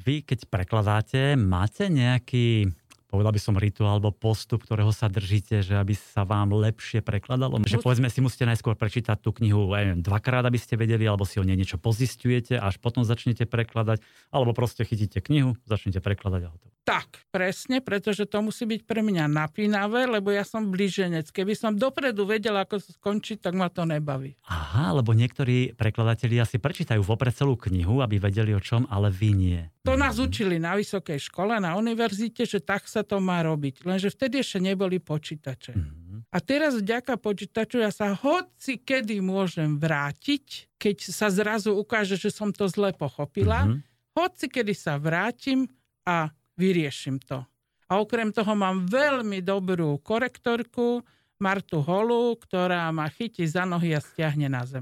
Vy, 0.00 0.26
keď 0.26 0.50
prekladáte, 0.50 1.38
máte 1.38 1.86
nejaký 1.86 2.74
povedal 3.14 3.30
by 3.30 3.38
som 3.38 3.54
rituál 3.54 4.02
alebo 4.02 4.10
postup, 4.10 4.66
ktorého 4.66 4.90
sa 4.90 5.06
držíte, 5.06 5.62
že 5.62 5.78
aby 5.78 5.94
sa 5.94 6.26
vám 6.26 6.50
lepšie 6.50 6.98
prekladalo? 6.98 7.62
Že 7.62 7.78
povedzme 7.78 8.10
si 8.10 8.18
musíte 8.18 8.42
najskôr 8.42 8.74
prečítať 8.74 9.22
tú 9.22 9.30
knihu 9.38 9.70
aj 9.70 10.02
dvakrát, 10.02 10.42
aby 10.42 10.58
ste 10.58 10.74
vedeli, 10.74 11.06
alebo 11.06 11.22
si 11.22 11.38
o 11.38 11.46
nej 11.46 11.54
niečo 11.54 11.78
pozistujete, 11.78 12.58
až 12.58 12.82
potom 12.82 13.06
začnete 13.06 13.46
prekladať, 13.46 14.02
alebo 14.34 14.50
proste 14.50 14.82
chytíte 14.82 15.22
knihu, 15.22 15.54
začnete 15.62 16.02
prekladať 16.02 16.42
a 16.42 16.50
hotovo. 16.50 16.73
Tak, 16.84 17.24
presne, 17.32 17.80
pretože 17.80 18.28
to 18.28 18.44
musí 18.44 18.68
byť 18.68 18.84
pre 18.84 19.00
mňa 19.00 19.24
napínavé, 19.24 20.04
lebo 20.04 20.28
ja 20.28 20.44
som 20.44 20.68
blíženec. 20.68 21.32
Keby 21.32 21.56
som 21.56 21.72
dopredu 21.72 22.28
vedela, 22.28 22.68
ako 22.68 22.76
sa 22.76 22.92
skončiť, 22.92 23.40
tak 23.40 23.56
ma 23.56 23.72
to 23.72 23.88
nebaví. 23.88 24.36
Aha, 24.44 24.92
lebo 24.92 25.16
niektorí 25.16 25.72
prekladatelia 25.72 26.44
si 26.44 26.60
prečítajú 26.60 27.00
vopred 27.00 27.32
celú 27.32 27.56
knihu, 27.56 28.04
aby 28.04 28.20
vedeli 28.20 28.52
o 28.52 28.60
čom, 28.60 28.84
ale 28.92 29.08
vy 29.08 29.30
nie. 29.32 29.60
To 29.88 29.96
nás 29.96 30.20
učili 30.20 30.60
na 30.60 30.76
vysokej 30.76 31.24
škole, 31.24 31.56
na 31.56 31.72
univerzite, 31.80 32.44
že 32.44 32.60
tak 32.60 32.84
sa 32.84 33.00
to 33.00 33.16
má 33.16 33.40
robiť. 33.40 33.88
Lenže 33.88 34.12
vtedy 34.12 34.44
ešte 34.44 34.60
neboli 34.60 35.00
počítače. 35.00 35.72
Mm-hmm. 35.72 36.28
A 36.28 36.38
teraz 36.44 36.76
vďaka 36.76 37.16
počítaču 37.16 37.80
ja 37.80 37.88
sa 37.88 38.12
hoci 38.12 38.76
kedy 38.76 39.24
môžem 39.24 39.80
vrátiť, 39.80 40.68
keď 40.76 40.96
sa 41.00 41.32
zrazu 41.32 41.72
ukáže, 41.72 42.20
že 42.20 42.28
som 42.28 42.52
to 42.52 42.68
zle 42.68 42.92
pochopila. 42.92 43.64
Mm-hmm. 43.64 43.80
Hoci 44.20 44.46
kedy 44.52 44.76
sa 44.76 45.00
vrátim 45.00 45.64
a 46.04 46.28
vyriešim 46.58 47.20
to. 47.22 47.42
A 47.90 48.00
okrem 48.00 48.32
toho 48.32 48.56
mám 48.56 48.88
veľmi 48.88 49.44
dobrú 49.44 50.00
korektorku, 50.00 51.04
Martu 51.42 51.82
Holu, 51.82 52.38
ktorá 52.40 52.88
ma 52.94 53.10
chytí 53.10 53.44
za 53.44 53.66
nohy 53.66 53.92
a 53.92 54.00
stiahne 54.00 54.48
na 54.48 54.64
zem. 54.64 54.80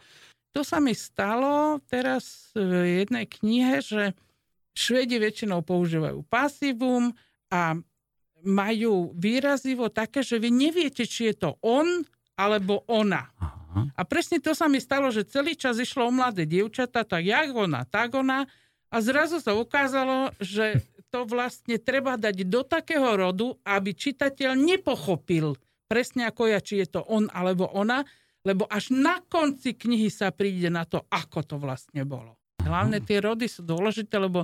to 0.54 0.60
sa 0.66 0.82
mi 0.82 0.92
stalo 0.92 1.80
teraz 1.88 2.52
v 2.52 3.02
jednej 3.06 3.24
knihe, 3.24 3.80
že 3.80 4.12
Švedi 4.74 5.22
väčšinou 5.22 5.62
používajú 5.62 6.26
pasívum 6.26 7.14
a 7.46 7.78
majú 8.42 9.14
výrazivo 9.14 9.86
také, 9.86 10.26
že 10.26 10.42
vy 10.42 10.50
neviete, 10.50 11.06
či 11.06 11.30
je 11.30 11.46
to 11.46 11.50
on 11.62 12.02
alebo 12.34 12.82
ona. 12.90 13.30
Aha. 13.38 13.90
A 13.94 14.02
presne 14.02 14.42
to 14.42 14.50
sa 14.54 14.66
mi 14.66 14.82
stalo, 14.82 15.10
že 15.14 15.26
celý 15.26 15.54
čas 15.54 15.78
išlo 15.78 16.10
o 16.10 16.12
mladé 16.14 16.46
dievčata, 16.46 17.06
tak 17.06 17.22
jak 17.22 17.54
ona, 17.54 17.86
tak 17.86 18.14
ona. 18.14 18.46
A 18.90 18.96
zrazu 18.98 19.38
sa 19.38 19.54
ukázalo, 19.54 20.30
že 20.42 20.82
to 21.14 21.22
vlastne 21.30 21.78
treba 21.78 22.18
dať 22.18 22.42
do 22.50 22.66
takého 22.66 23.14
rodu, 23.14 23.54
aby 23.62 23.94
čitateľ 23.94 24.58
nepochopil 24.58 25.54
presne 25.86 26.26
ako 26.26 26.50
ja, 26.50 26.58
či 26.58 26.82
je 26.82 26.98
to 26.98 27.06
on 27.06 27.30
alebo 27.30 27.70
ona, 27.70 28.02
lebo 28.42 28.66
až 28.66 28.90
na 28.90 29.22
konci 29.22 29.78
knihy 29.78 30.10
sa 30.10 30.34
príde 30.34 30.66
na 30.66 30.82
to, 30.82 31.06
ako 31.06 31.46
to 31.46 31.56
vlastne 31.62 32.02
bolo. 32.02 32.34
Hlavne 32.58 32.98
tie 32.98 33.22
rody 33.22 33.46
sú 33.46 33.62
dôležité, 33.62 34.18
lebo 34.18 34.42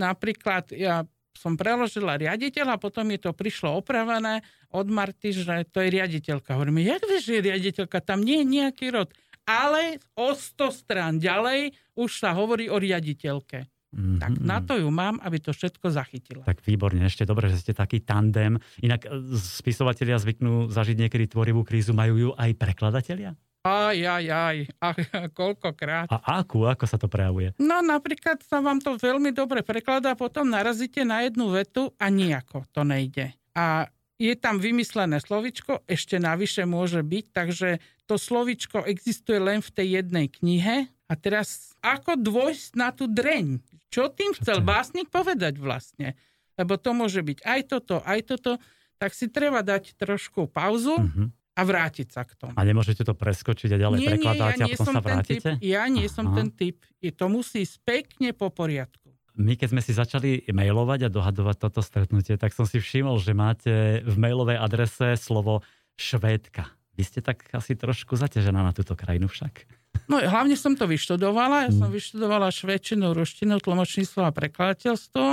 Napríklad 0.00 0.72
ja 0.72 1.04
som 1.36 1.56
preložila 1.56 2.16
riaditeľa, 2.16 2.80
potom 2.80 3.08
mi 3.08 3.16
to 3.16 3.32
prišlo 3.32 3.80
opravené 3.80 4.44
od 4.72 4.88
Marty, 4.88 5.32
že 5.32 5.68
to 5.68 5.80
je 5.80 5.88
riaditeľka. 5.92 6.56
Hovorím, 6.56 6.84
jak 6.84 7.02
vieš, 7.04 7.28
že 7.28 7.34
je 7.40 7.46
riaditeľka? 7.52 8.04
Tam 8.04 8.20
nie 8.20 8.44
je 8.44 8.46
nejaký 8.60 8.92
rod. 8.92 9.12
Ale 9.42 9.98
o 10.14 10.32
100 10.32 10.70
strán 10.70 11.12
ďalej 11.18 11.74
už 11.98 12.10
sa 12.22 12.30
hovorí 12.36 12.70
o 12.70 12.78
riaditeľke. 12.78 13.68
Mm-hmm. 13.92 14.18
Tak 14.24 14.32
na 14.40 14.58
to 14.64 14.80
ju 14.80 14.88
mám, 14.88 15.20
aby 15.20 15.36
to 15.36 15.52
všetko 15.52 15.92
zachytila. 15.92 16.48
Tak 16.48 16.64
výborne, 16.64 17.04
ešte 17.04 17.28
dobre, 17.28 17.52
že 17.52 17.60
ste 17.60 17.72
taký 17.76 18.00
tandem. 18.00 18.56
Inak 18.80 19.04
e, 19.04 19.36
spisovatelia 19.36 20.16
zvyknú 20.16 20.72
zažiť 20.72 20.96
niekedy 20.96 21.28
tvorivú 21.28 21.60
krízu, 21.60 21.92
majú 21.92 22.14
ju 22.16 22.30
aj 22.40 22.56
prekladatelia? 22.56 23.36
Aj, 23.62 23.94
aj, 23.94 24.24
aj. 24.26 24.56
A 24.82 24.88
koľkokrát. 25.30 26.10
A 26.10 26.42
akú? 26.42 26.66
Ako 26.66 26.82
sa 26.82 26.98
to 26.98 27.06
prejavuje? 27.06 27.54
No 27.62 27.78
napríklad 27.78 28.42
sa 28.42 28.58
vám 28.58 28.82
to 28.82 28.98
veľmi 28.98 29.30
dobre 29.30 29.62
prekladá, 29.62 30.18
potom 30.18 30.50
narazíte 30.50 31.06
na 31.06 31.22
jednu 31.22 31.52
vetu 31.54 31.94
a 32.00 32.10
nejako 32.10 32.66
to 32.74 32.82
nejde. 32.82 33.30
A 33.54 33.86
je 34.18 34.34
tam 34.34 34.58
vymyslené 34.58 35.22
slovičko, 35.22 35.86
ešte 35.86 36.18
navyše 36.18 36.66
môže 36.66 37.06
byť, 37.06 37.24
takže 37.30 37.68
to 38.10 38.18
slovičko 38.18 38.82
existuje 38.82 39.38
len 39.38 39.62
v 39.62 39.70
tej 39.70 39.88
jednej 40.02 40.26
knihe. 40.26 40.90
A 41.06 41.12
teraz 41.14 41.74
ako 41.84 42.18
dôjsť 42.18 42.68
na 42.74 42.90
tú 42.90 43.06
dreň? 43.06 43.60
Čo 43.92 44.08
tým 44.08 44.32
chcel 44.32 44.64
básnik 44.64 45.12
povedať 45.12 45.60
vlastne? 45.60 46.16
Lebo 46.56 46.80
to 46.80 46.96
môže 46.96 47.20
byť 47.20 47.44
aj 47.44 47.60
toto, 47.68 48.00
aj 48.00 48.20
toto. 48.24 48.56
Tak 48.96 49.12
si 49.12 49.28
treba 49.28 49.60
dať 49.60 49.98
trošku 50.00 50.48
pauzu, 50.48 50.96
uh-huh 50.96 51.28
a 51.52 51.62
vrátiť 51.68 52.08
sa 52.08 52.24
k 52.24 52.32
tomu. 52.32 52.56
A 52.56 52.62
nemôžete 52.64 53.04
to 53.04 53.12
preskočiť 53.12 53.76
a 53.76 53.78
ďalej 53.78 53.98
nie, 54.00 54.08
prekladať 54.08 54.52
nie, 54.56 54.62
ja 54.64 54.66
a 54.66 54.76
potom 54.76 54.94
sa 54.96 55.02
vrátite? 55.04 55.50
Typ, 55.60 55.60
ja 55.60 55.84
nie 55.92 56.08
Aha. 56.08 56.14
som 56.14 56.26
ten 56.32 56.48
typ. 56.48 56.80
Je, 56.96 57.12
to 57.12 57.28
musí 57.28 57.68
ísť 57.68 57.76
pekne 57.84 58.32
po 58.32 58.48
poriadku. 58.48 59.12
My 59.36 59.56
keď 59.56 59.68
sme 59.72 59.80
si 59.84 59.92
začali 59.96 60.44
mailovať 60.48 61.08
a 61.08 61.12
dohadovať 61.12 61.56
toto 61.56 61.80
stretnutie, 61.80 62.36
tak 62.36 62.52
som 62.52 62.68
si 62.68 62.80
všimol, 62.80 63.16
že 63.20 63.32
máte 63.32 64.04
v 64.04 64.16
mailovej 64.16 64.60
adrese 64.60 65.16
slovo 65.16 65.64
švédka. 65.96 66.68
Vy 66.96 67.02
ste 67.04 67.20
tak 67.24 67.48
asi 67.52 67.72
trošku 67.72 68.16
zaťažená 68.16 68.60
na 68.60 68.72
túto 68.76 68.92
krajinu 68.92 69.32
však. 69.32 69.64
No 70.10 70.18
hlavne 70.18 70.58
som 70.58 70.74
to 70.74 70.88
vyštudovala. 70.88 71.68
Ja 71.68 71.72
som 71.72 71.88
mm. 71.90 71.94
vyštudovala 71.94 72.48
švedčinu, 72.50 73.14
ruštinu, 73.14 73.58
tlmočníctvo 73.62 74.20
a 74.26 74.34
prekladateľstvo. 74.34 75.24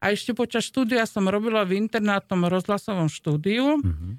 A 0.00 0.04
ešte 0.10 0.32
počas 0.32 0.64
štúdia 0.64 1.04
som 1.04 1.28
robila 1.28 1.62
v 1.68 1.76
internátnom 1.76 2.48
rozhlasovom 2.48 3.12
štúdiu. 3.12 3.84
Mm-hmm. 3.84 4.12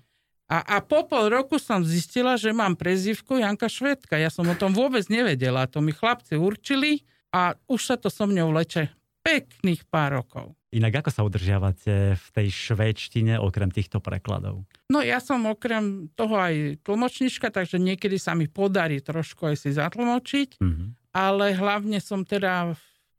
A, 0.51 0.57
a 0.67 0.77
po 0.83 1.07
pol 1.07 1.31
roku 1.31 1.55
som 1.57 1.81
zistila, 1.81 2.35
že 2.35 2.51
mám 2.51 2.75
prezivku 2.75 3.39
Janka 3.39 3.71
Švedka. 3.71 4.19
Ja 4.19 4.27
som 4.27 4.45
o 4.45 4.55
tom 4.55 4.75
vôbec 4.75 5.07
nevedela. 5.07 5.65
To 5.71 5.79
mi 5.79 5.95
chlapci 5.95 6.35
určili 6.35 7.07
a 7.31 7.55
už 7.71 7.81
sa 7.81 7.95
to 7.95 8.11
so 8.11 8.27
mňou 8.27 8.51
leče 8.51 8.91
pekných 9.23 9.87
pár 9.87 10.21
rokov. 10.21 10.53
Inak 10.71 11.03
ako 11.03 11.09
sa 11.11 11.27
udržiavate 11.27 12.15
v 12.15 12.27
tej 12.31 12.47
švédštine 12.47 13.43
okrem 13.43 13.67
týchto 13.75 13.99
prekladov? 13.99 14.63
No 14.87 15.03
ja 15.03 15.19
som 15.19 15.43
okrem 15.43 16.07
toho 16.15 16.39
aj 16.39 16.79
tlmočnička, 16.87 17.51
takže 17.51 17.75
niekedy 17.75 18.15
sa 18.15 18.31
mi 18.39 18.47
podarí 18.47 19.03
trošku 19.03 19.51
aj 19.51 19.55
si 19.59 19.75
zatlmočiť, 19.75 20.63
mm-hmm. 20.63 21.11
ale 21.11 21.51
hlavne 21.59 21.99
som 21.99 22.23
teda 22.23 22.71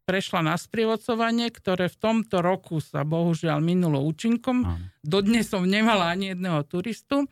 prešla 0.08 0.40
na 0.42 0.56
sprievodcovanie, 0.56 1.52
ktoré 1.52 1.92
v 1.92 2.00
tomto 2.00 2.40
roku 2.40 2.80
sa 2.80 3.04
bohužiaľ 3.04 3.60
minulo 3.60 4.00
účinkom. 4.02 4.64
Dodnes 5.04 5.52
som 5.52 5.62
nemala 5.62 6.10
ani 6.10 6.34
jedného 6.34 6.64
turistu. 6.66 7.28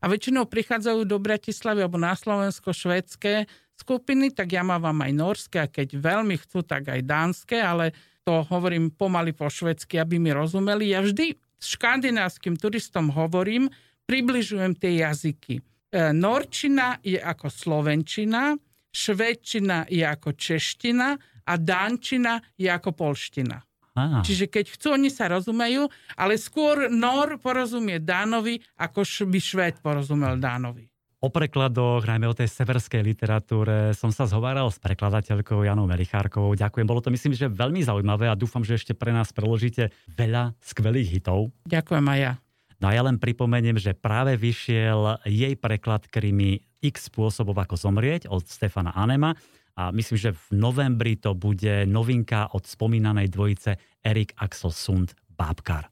A 0.00 0.12
väčšinou 0.12 0.44
prichádzajú 0.46 1.08
do 1.08 1.16
Bratislavy 1.16 1.82
alebo 1.82 1.96
na 1.96 2.12
Slovensko 2.12 2.70
švedské 2.70 3.48
skupiny, 3.76 4.32
tak 4.32 4.52
ja 4.52 4.64
mám 4.64 4.84
aj 4.84 5.12
norské 5.12 5.58
a 5.60 5.68
keď 5.68 5.96
veľmi 5.96 6.36
chcú, 6.40 6.64
tak 6.64 6.88
aj 6.88 7.00
dánske, 7.04 7.56
ale 7.60 7.92
to 8.26 8.42
hovorím 8.50 8.90
pomaly 8.90 9.30
po 9.30 9.46
švedsky, 9.46 10.02
aby 10.02 10.18
mi 10.18 10.34
rozumeli. 10.34 10.90
Ja 10.90 10.98
vždy 10.98 11.38
s 11.62 11.78
škandinávskym 11.78 12.58
turistom 12.58 13.14
hovorím, 13.14 13.70
približujem 14.10 14.74
tie 14.74 14.98
jazyky. 15.06 15.62
E, 15.62 15.62
norčina 16.10 16.98
je 17.06 17.22
ako 17.22 17.46
slovenčina, 17.46 18.58
švedčina 18.90 19.86
je 19.86 20.02
ako 20.02 20.34
čeština 20.34 21.14
a 21.46 21.52
dánčina 21.54 22.42
je 22.58 22.66
ako 22.66 22.90
polština. 22.98 23.62
Aha. 23.96 24.20
Čiže 24.20 24.50
keď 24.50 24.74
chcú, 24.74 24.98
oni 24.98 25.08
sa 25.08 25.30
rozumejú, 25.30 25.86
ale 26.18 26.36
skôr 26.36 26.90
Nor 26.92 27.38
porozumie 27.40 28.02
Dánovi, 28.02 28.60
ako 28.76 29.06
by 29.30 29.38
Švéd 29.40 29.74
porozumel 29.80 30.36
Dánovi. 30.36 30.84
O 31.26 31.34
prekladoch, 31.34 32.06
najmä 32.06 32.30
o 32.30 32.38
tej 32.38 32.46
severskej 32.46 33.02
literatúre, 33.02 33.90
som 33.98 34.14
sa 34.14 34.30
zhováral 34.30 34.70
s 34.70 34.78
prekladateľkou 34.78 35.58
Janou 35.66 35.90
Melichárkovou. 35.90 36.54
Ďakujem, 36.54 36.86
bolo 36.86 37.02
to 37.02 37.10
myslím, 37.10 37.34
že 37.34 37.50
veľmi 37.50 37.82
zaujímavé 37.82 38.30
a 38.30 38.38
dúfam, 38.38 38.62
že 38.62 38.78
ešte 38.78 38.94
pre 38.94 39.10
nás 39.10 39.34
preložíte 39.34 39.90
veľa 40.14 40.54
skvelých 40.62 41.18
hitov. 41.18 41.50
Ďakujem 41.66 42.06
aj 42.06 42.18
ja. 42.22 42.32
No 42.78 42.86
a 42.86 42.92
ja 42.94 43.02
len 43.02 43.18
pripomeniem, 43.18 43.74
že 43.74 43.98
práve 43.98 44.38
vyšiel 44.38 45.18
jej 45.26 45.58
preklad 45.58 46.06
krimi 46.06 46.62
X 46.78 47.10
spôsobov, 47.10 47.58
ako 47.58 47.74
zomrieť 47.74 48.30
od 48.30 48.46
Stefana 48.46 48.94
Anema 48.94 49.34
a 49.74 49.90
myslím, 49.90 50.30
že 50.30 50.30
v 50.30 50.62
novembri 50.62 51.18
to 51.18 51.34
bude 51.34 51.90
novinka 51.90 52.54
od 52.54 52.62
spomínanej 52.70 53.34
dvojice 53.34 53.98
Erik 53.98 54.30
Axel 54.38 54.70
Sund 54.70 55.10
Bábkar. 55.34 55.90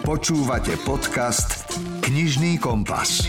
Počúvate 0.00 0.80
podcast 0.80 1.76
Knižný 2.00 2.56
kompas. 2.56 3.28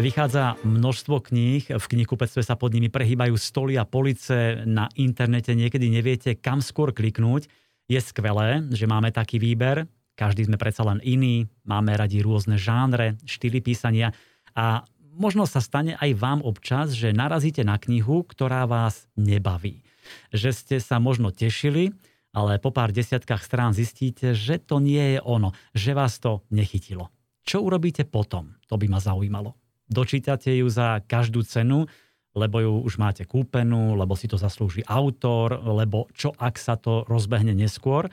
Vychádza 0.00 0.56
množstvo 0.64 1.28
kníh, 1.28 1.68
v 1.68 1.84
knihkupectve 1.84 2.40
sa 2.40 2.56
pod 2.56 2.72
nimi 2.72 2.88
prehýbajú 2.88 3.36
stoly 3.36 3.76
a 3.76 3.84
police, 3.84 4.64
na 4.64 4.88
internete 4.96 5.52
niekedy 5.52 5.92
neviete, 5.92 6.40
kam 6.40 6.64
skôr 6.64 6.96
kliknúť. 6.96 7.52
Je 7.84 8.00
skvelé, 8.00 8.64
že 8.72 8.88
máme 8.88 9.12
taký 9.12 9.36
výber, 9.36 9.84
každý 10.16 10.48
sme 10.48 10.56
predsa 10.56 10.88
len 10.88 11.04
iný, 11.04 11.44
máme 11.68 11.92
radi 11.92 12.24
rôzne 12.24 12.56
žánre, 12.56 13.20
štýly 13.28 13.60
písania 13.60 14.16
a 14.56 14.88
možno 15.12 15.44
sa 15.44 15.60
stane 15.60 16.00
aj 16.00 16.16
vám 16.16 16.40
občas, 16.40 16.96
že 16.96 17.12
narazíte 17.12 17.60
na 17.60 17.76
knihu, 17.76 18.24
ktorá 18.24 18.64
vás 18.64 19.04
nebaví. 19.20 19.84
Že 20.32 20.50
ste 20.56 20.76
sa 20.80 20.96
možno 20.96 21.28
tešili, 21.28 21.92
ale 22.32 22.56
po 22.58 22.72
pár 22.72 22.92
desiatkách 22.92 23.44
strán 23.44 23.76
zistíte, 23.76 24.32
že 24.32 24.56
to 24.60 24.80
nie 24.80 25.16
je 25.16 25.20
ono, 25.20 25.52
že 25.76 25.92
vás 25.92 26.16
to 26.16 26.44
nechytilo. 26.48 27.12
Čo 27.44 27.64
urobíte 27.64 28.08
potom? 28.08 28.56
To 28.66 28.80
by 28.80 28.88
ma 28.88 28.98
zaujímalo 28.98 29.56
dočítate 29.92 30.56
ju 30.56 30.66
za 30.72 31.04
každú 31.04 31.44
cenu, 31.44 31.84
lebo 32.32 32.64
ju 32.64 32.72
už 32.80 32.96
máte 32.96 33.28
kúpenú, 33.28 33.92
lebo 33.92 34.16
si 34.16 34.24
to 34.24 34.40
zaslúži 34.40 34.80
autor, 34.88 35.60
lebo 35.60 36.08
čo 36.16 36.32
ak 36.32 36.56
sa 36.56 36.80
to 36.80 37.04
rozbehne 37.04 37.52
neskôr, 37.52 38.08
e, 38.08 38.10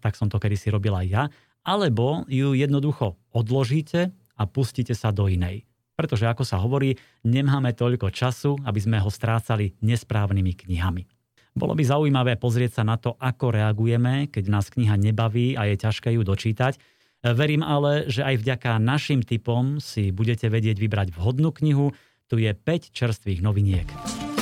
tak 0.00 0.16
som 0.16 0.32
to 0.32 0.40
kedysi 0.40 0.72
robila 0.72 1.04
aj 1.04 1.08
ja, 1.12 1.24
alebo 1.60 2.24
ju 2.24 2.56
jednoducho 2.56 3.20
odložíte 3.36 4.16
a 4.40 4.42
pustíte 4.48 4.96
sa 4.96 5.12
do 5.12 5.28
inej. 5.28 5.68
Pretože 5.94 6.26
ako 6.26 6.42
sa 6.42 6.58
hovorí, 6.58 6.96
nemáme 7.22 7.70
toľko 7.76 8.10
času, 8.10 8.58
aby 8.66 8.80
sme 8.82 8.98
ho 8.98 9.12
strácali 9.12 9.78
nesprávnymi 9.78 10.52
knihami. 10.66 11.13
Bolo 11.54 11.78
by 11.78 11.86
zaujímavé 11.86 12.34
pozrieť 12.34 12.82
sa 12.82 12.84
na 12.84 12.98
to, 12.98 13.14
ako 13.14 13.54
reagujeme, 13.54 14.26
keď 14.28 14.44
nás 14.50 14.68
kniha 14.74 14.98
nebaví 14.98 15.54
a 15.54 15.70
je 15.70 15.78
ťažké 15.78 16.10
ju 16.18 16.26
dočítať, 16.26 16.76
Verím 17.24 17.64
ale, 17.64 18.04
že 18.04 18.20
aj 18.20 18.36
vďaka 18.36 18.76
našim 18.76 19.24
typom 19.24 19.80
si 19.80 20.12
budete 20.12 20.52
vedieť 20.52 20.76
vybrať 20.76 21.08
vhodnú 21.16 21.56
knihu. 21.56 21.96
Tu 22.28 22.44
je 22.44 22.52
5 22.52 22.92
čerstvých 22.92 23.40
noviniek. 23.40 23.88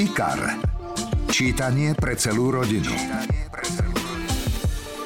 IKAR. 0.03 0.59
Čítanie 1.31 1.95
pre 1.95 2.19
celú 2.19 2.51
rodinu. 2.51 2.91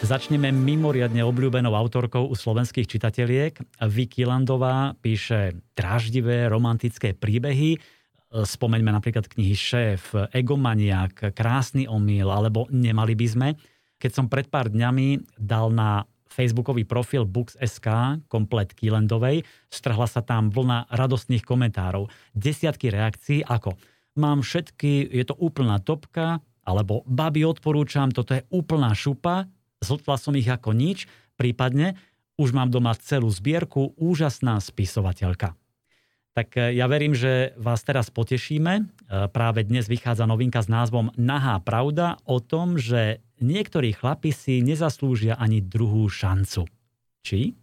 Začneme 0.00 0.48
mimoriadne 0.56 1.20
obľúbenou 1.20 1.76
autorkou 1.76 2.24
u 2.24 2.32
slovenských 2.32 2.88
čitateliek. 2.88 3.60
Vicky 3.92 4.24
Landová 4.24 4.96
píše 4.96 5.60
dráždivé 5.76 6.48
romantické 6.48 7.12
príbehy. 7.12 7.76
Spomeňme 8.36 8.92
napríklad 8.92 9.32
knihy 9.32 9.56
Šéf, 9.56 10.12
Egomaniak, 10.36 11.32
Krásny 11.32 11.88
omyl 11.88 12.28
alebo 12.28 12.68
Nemali 12.68 13.16
by 13.16 13.26
sme. 13.32 13.48
Keď 13.96 14.10
som 14.12 14.28
pred 14.28 14.52
pár 14.52 14.68
dňami 14.68 15.40
dal 15.40 15.72
na 15.72 16.04
facebookový 16.28 16.84
profil 16.84 17.24
Books.sk, 17.24 18.20
komplet 18.28 18.76
Kýlendovej, 18.76 19.40
strhla 19.72 20.04
sa 20.04 20.20
tam 20.20 20.52
vlna 20.52 20.92
radostných 20.92 21.40
komentárov. 21.40 22.12
Desiatky 22.36 22.92
reakcií 22.92 23.40
ako 23.40 23.80
mám 24.20 24.44
všetky, 24.44 25.08
je 25.08 25.24
to 25.24 25.32
úplná 25.40 25.80
topka, 25.80 26.44
alebo 26.66 27.06
babi 27.08 27.46
odporúčam, 27.46 28.12
toto 28.12 28.36
je 28.36 28.44
úplná 28.52 28.92
šupa, 28.92 29.48
zltla 29.80 30.20
som 30.20 30.36
ich 30.36 30.50
ako 30.50 30.76
nič, 30.76 31.08
prípadne 31.40 31.96
už 32.36 32.52
mám 32.52 32.68
doma 32.68 32.92
celú 33.00 33.32
zbierku, 33.32 33.96
úžasná 33.96 34.60
spisovateľka. 34.60 35.56
Tak 36.36 36.52
e, 36.60 36.76
ja 36.76 36.84
verím, 36.84 37.16
že 37.16 37.56
vás 37.56 37.80
teraz 37.80 38.12
potešíme. 38.12 38.72
E, 38.76 38.82
práve 39.32 39.64
dnes 39.64 39.88
vychádza 39.88 40.28
novinka 40.28 40.60
s 40.60 40.68
názvom 40.68 41.08
Nahá 41.16 41.56
pravda 41.64 42.20
o 42.28 42.44
tom, 42.44 42.76
že 42.76 43.24
niektorí 43.40 43.96
chlapi 43.96 44.36
si 44.36 44.60
nezaslúžia 44.60 45.40
ani 45.40 45.64
druhú 45.64 46.04
šancu. 46.12 46.68
Či? 47.24 47.56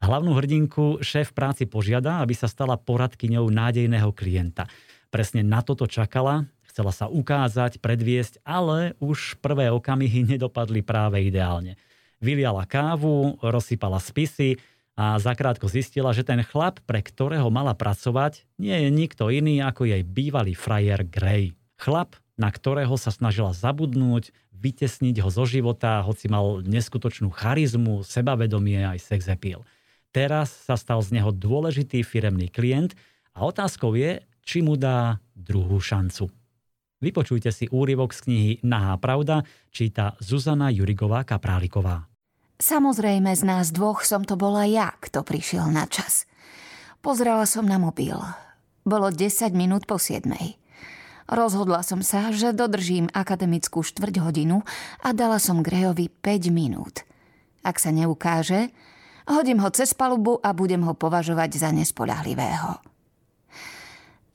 Hlavnú 0.00 0.32
hrdinku 0.40 1.04
šéf 1.04 1.36
práci 1.36 1.68
požiada, 1.68 2.24
aby 2.24 2.32
sa 2.32 2.48
stala 2.48 2.80
poradkyňou 2.80 3.44
nádejného 3.52 4.08
klienta. 4.16 4.72
Presne 5.12 5.44
na 5.44 5.60
toto 5.60 5.84
čakala, 5.84 6.48
chcela 6.64 6.96
sa 6.96 7.12
ukázať, 7.12 7.76
predviesť, 7.76 8.40
ale 8.40 8.96
už 9.04 9.36
prvé 9.44 9.68
okamihy 9.68 10.24
nedopadli 10.32 10.80
práve 10.80 11.20
ideálne. 11.28 11.76
Vyliala 12.24 12.64
kávu, 12.64 13.36
rozsypala 13.44 14.00
spisy, 14.00 14.56
a 14.94 15.18
zakrátko 15.18 15.66
zistila, 15.66 16.14
že 16.14 16.22
ten 16.22 16.38
chlap, 16.46 16.78
pre 16.86 17.02
ktorého 17.02 17.50
mala 17.50 17.74
pracovať, 17.74 18.46
nie 18.62 18.74
je 18.86 18.88
nikto 18.94 19.26
iný 19.26 19.58
ako 19.58 19.90
jej 19.90 20.02
bývalý 20.06 20.54
frajer 20.54 21.02
Gray. 21.02 21.58
Chlap, 21.74 22.14
na 22.38 22.50
ktorého 22.50 22.94
sa 22.94 23.10
snažila 23.10 23.50
zabudnúť, 23.50 24.30
vytesniť 24.54 25.18
ho 25.20 25.30
zo 25.34 25.44
života, 25.44 26.00
hoci 26.06 26.30
mal 26.30 26.62
neskutočnú 26.62 27.34
charizmu, 27.34 28.06
sebavedomie 28.06 28.86
aj 28.86 28.98
sex 29.02 29.26
appeal. 29.26 29.66
Teraz 30.14 30.54
sa 30.54 30.78
stal 30.78 31.02
z 31.02 31.18
neho 31.18 31.34
dôležitý 31.34 32.06
firemný 32.06 32.46
klient 32.46 32.94
a 33.34 33.50
otázkou 33.50 33.98
je, 33.98 34.22
či 34.46 34.62
mu 34.62 34.78
dá 34.78 35.18
druhú 35.34 35.82
šancu. 35.82 36.30
Vypočujte 37.02 37.50
si 37.50 37.66
úryvok 37.68 38.14
z 38.14 38.20
knihy 38.30 38.52
Nahá 38.62 38.94
pravda, 38.96 39.42
číta 39.74 40.14
Zuzana 40.22 40.70
Jurigová 40.70 41.26
Kapráliková. 41.26 42.13
Samozrejme, 42.62 43.34
z 43.34 43.42
nás 43.42 43.74
dvoch 43.74 44.06
som 44.06 44.22
to 44.22 44.38
bola 44.38 44.62
ja, 44.64 44.94
kto 45.02 45.26
prišiel 45.26 45.68
na 45.74 45.90
čas. 45.90 46.30
Pozrela 47.02 47.44
som 47.44 47.66
na 47.66 47.76
mobil. 47.82 48.14
Bolo 48.86 49.10
10 49.10 49.50
minút 49.52 49.90
po 49.90 49.98
7. 49.98 50.28
Rozhodla 51.24 51.80
som 51.80 52.04
sa, 52.04 52.30
že 52.30 52.52
dodržím 52.52 53.08
akademickú 53.10 53.80
štvrť 53.80 54.20
hodinu 54.20 54.60
a 55.00 55.16
dala 55.16 55.40
som 55.40 55.64
Grejovi 55.64 56.12
5 56.12 56.52
minút. 56.52 57.02
Ak 57.64 57.80
sa 57.80 57.88
neukáže, 57.88 58.68
hodím 59.24 59.58
ho 59.64 59.72
cez 59.72 59.96
palubu 59.96 60.36
a 60.44 60.52
budem 60.52 60.84
ho 60.84 60.92
považovať 60.92 61.50
za 61.56 61.72
nespoľahlivého. 61.72 62.76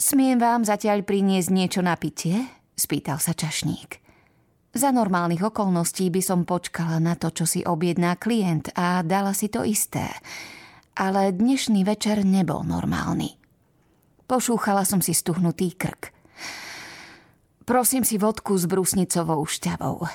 Smiem 0.01 0.41
vám 0.41 0.65
zatiaľ 0.65 1.05
priniesť 1.05 1.49
niečo 1.53 1.81
na 1.85 1.93
pitie? 1.93 2.49
spýtal 2.79 3.19
sa 3.19 3.35
čašník. 3.35 4.08
Za 4.69 4.93
normálnych 4.93 5.41
okolností 5.41 6.13
by 6.13 6.21
som 6.21 6.45
počkala 6.45 7.01
na 7.01 7.17
to, 7.17 7.33
čo 7.33 7.49
si 7.49 7.65
objedná 7.65 8.13
klient 8.21 8.69
a 8.77 9.01
dala 9.01 9.33
si 9.33 9.49
to 9.49 9.65
isté. 9.65 10.05
Ale 10.93 11.33
dnešný 11.33 11.81
večer 11.81 12.21
nebol 12.21 12.61
normálny. 12.61 13.33
Pošúchala 14.29 14.85
som 14.85 15.01
si 15.01 15.17
stuhnutý 15.17 15.73
krk. 15.73 16.13
Prosím 17.65 18.05
si 18.05 18.21
vodku 18.21 18.53
s 18.53 18.69
brusnicovou 18.69 19.41
šťavou. 19.41 20.05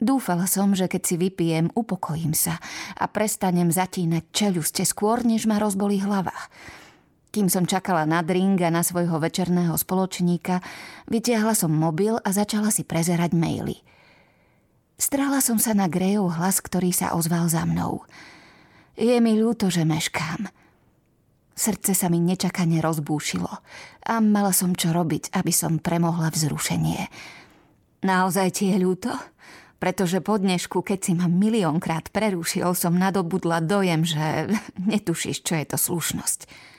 Dúfala 0.00 0.48
som, 0.48 0.72
že 0.72 0.88
keď 0.88 1.02
si 1.04 1.14
vypijem, 1.20 1.68
upokojím 1.76 2.32
sa 2.32 2.56
a 2.96 3.04
prestanem 3.04 3.68
zatínať 3.68 4.32
čeľuste 4.32 4.82
skôr, 4.88 5.28
než 5.28 5.44
ma 5.44 5.60
rozbolí 5.60 6.00
hlava. 6.00 6.34
Kým 7.32 7.48
som 7.48 7.64
čakala 7.64 8.04
na 8.04 8.20
drink 8.20 8.60
a 8.60 8.68
na 8.68 8.84
svojho 8.84 9.16
večerného 9.16 9.72
spoločníka, 9.72 10.60
vytiahla 11.08 11.56
som 11.56 11.72
mobil 11.72 12.20
a 12.20 12.28
začala 12.28 12.68
si 12.68 12.84
prezerať 12.84 13.32
maily. 13.32 13.80
Strala 15.00 15.40
som 15.40 15.56
sa 15.56 15.72
na 15.72 15.88
Grejov 15.88 16.36
hlas, 16.36 16.60
ktorý 16.60 16.92
sa 16.92 17.16
ozval 17.16 17.48
za 17.48 17.64
mnou. 17.64 18.04
Je 19.00 19.16
mi 19.24 19.40
ľúto, 19.40 19.72
že 19.72 19.88
meškám. 19.88 20.52
Srdce 21.56 21.96
sa 21.96 22.12
mi 22.12 22.20
nečakane 22.20 22.84
rozbúšilo 22.84 23.48
a 24.04 24.14
mala 24.20 24.52
som 24.52 24.76
čo 24.76 24.92
robiť, 24.92 25.32
aby 25.32 25.52
som 25.56 25.80
premohla 25.80 26.28
vzrušenie. 26.28 27.08
Naozaj 28.04 28.48
ti 28.60 28.64
je 28.68 28.76
ľúto? 28.76 29.08
Pretože 29.80 30.20
po 30.20 30.36
dnešku, 30.36 30.84
keď 30.84 30.98
si 31.00 31.12
ma 31.16 31.32
miliónkrát 31.32 32.12
prerušil, 32.12 32.76
som 32.76 32.94
nadobudla 32.94 33.64
dojem, 33.64 34.04
že 34.04 34.52
netušíš, 34.92 35.40
čo 35.40 35.56
je 35.56 35.64
to 35.64 35.80
slušnosť. 35.80 36.71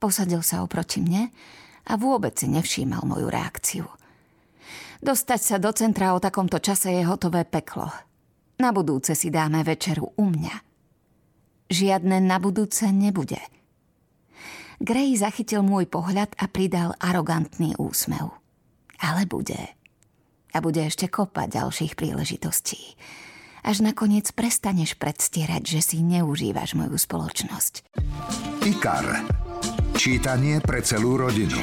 Posadil 0.00 0.40
sa 0.40 0.64
oproti 0.64 1.04
mne 1.04 1.28
a 1.84 1.92
vôbec 2.00 2.32
si 2.32 2.48
nevšímal 2.48 3.04
moju 3.04 3.28
reakciu. 3.28 3.84
Dostať 5.04 5.40
sa 5.40 5.56
do 5.60 5.68
centra 5.76 6.16
o 6.16 6.18
takomto 6.20 6.56
čase 6.60 6.92
je 6.92 7.04
hotové 7.04 7.44
peklo. 7.44 7.88
Na 8.60 8.72
budúce 8.72 9.16
si 9.16 9.32
dáme 9.32 9.64
večeru 9.64 10.12
u 10.16 10.24
mňa. 10.24 10.56
Žiadne 11.72 12.20
na 12.20 12.36
budúce 12.40 12.88
nebude. 12.92 13.40
Gray 14.80 15.12
zachytil 15.16 15.60
môj 15.60 15.88
pohľad 15.88 16.32
a 16.40 16.48
pridal 16.48 16.96
arogantný 17.00 17.76
úsmev. 17.76 18.32
Ale 19.00 19.28
bude. 19.28 19.76
A 20.52 20.56
bude 20.60 20.84
ešte 20.84 21.08
kopať 21.08 21.60
ďalších 21.60 21.92
príležitostí. 21.96 22.96
Až 23.60 23.84
nakoniec 23.84 24.32
prestaneš 24.32 24.96
predstierať, 24.96 25.68
že 25.68 25.80
si 25.84 25.96
neužívaš 26.00 26.76
moju 26.76 26.96
spoločnosť. 26.96 27.84
IKAR. 28.64 29.20
Čítanie 30.00 30.64
pre 30.64 30.80
celú 30.80 31.20
rodinu. 31.20 31.60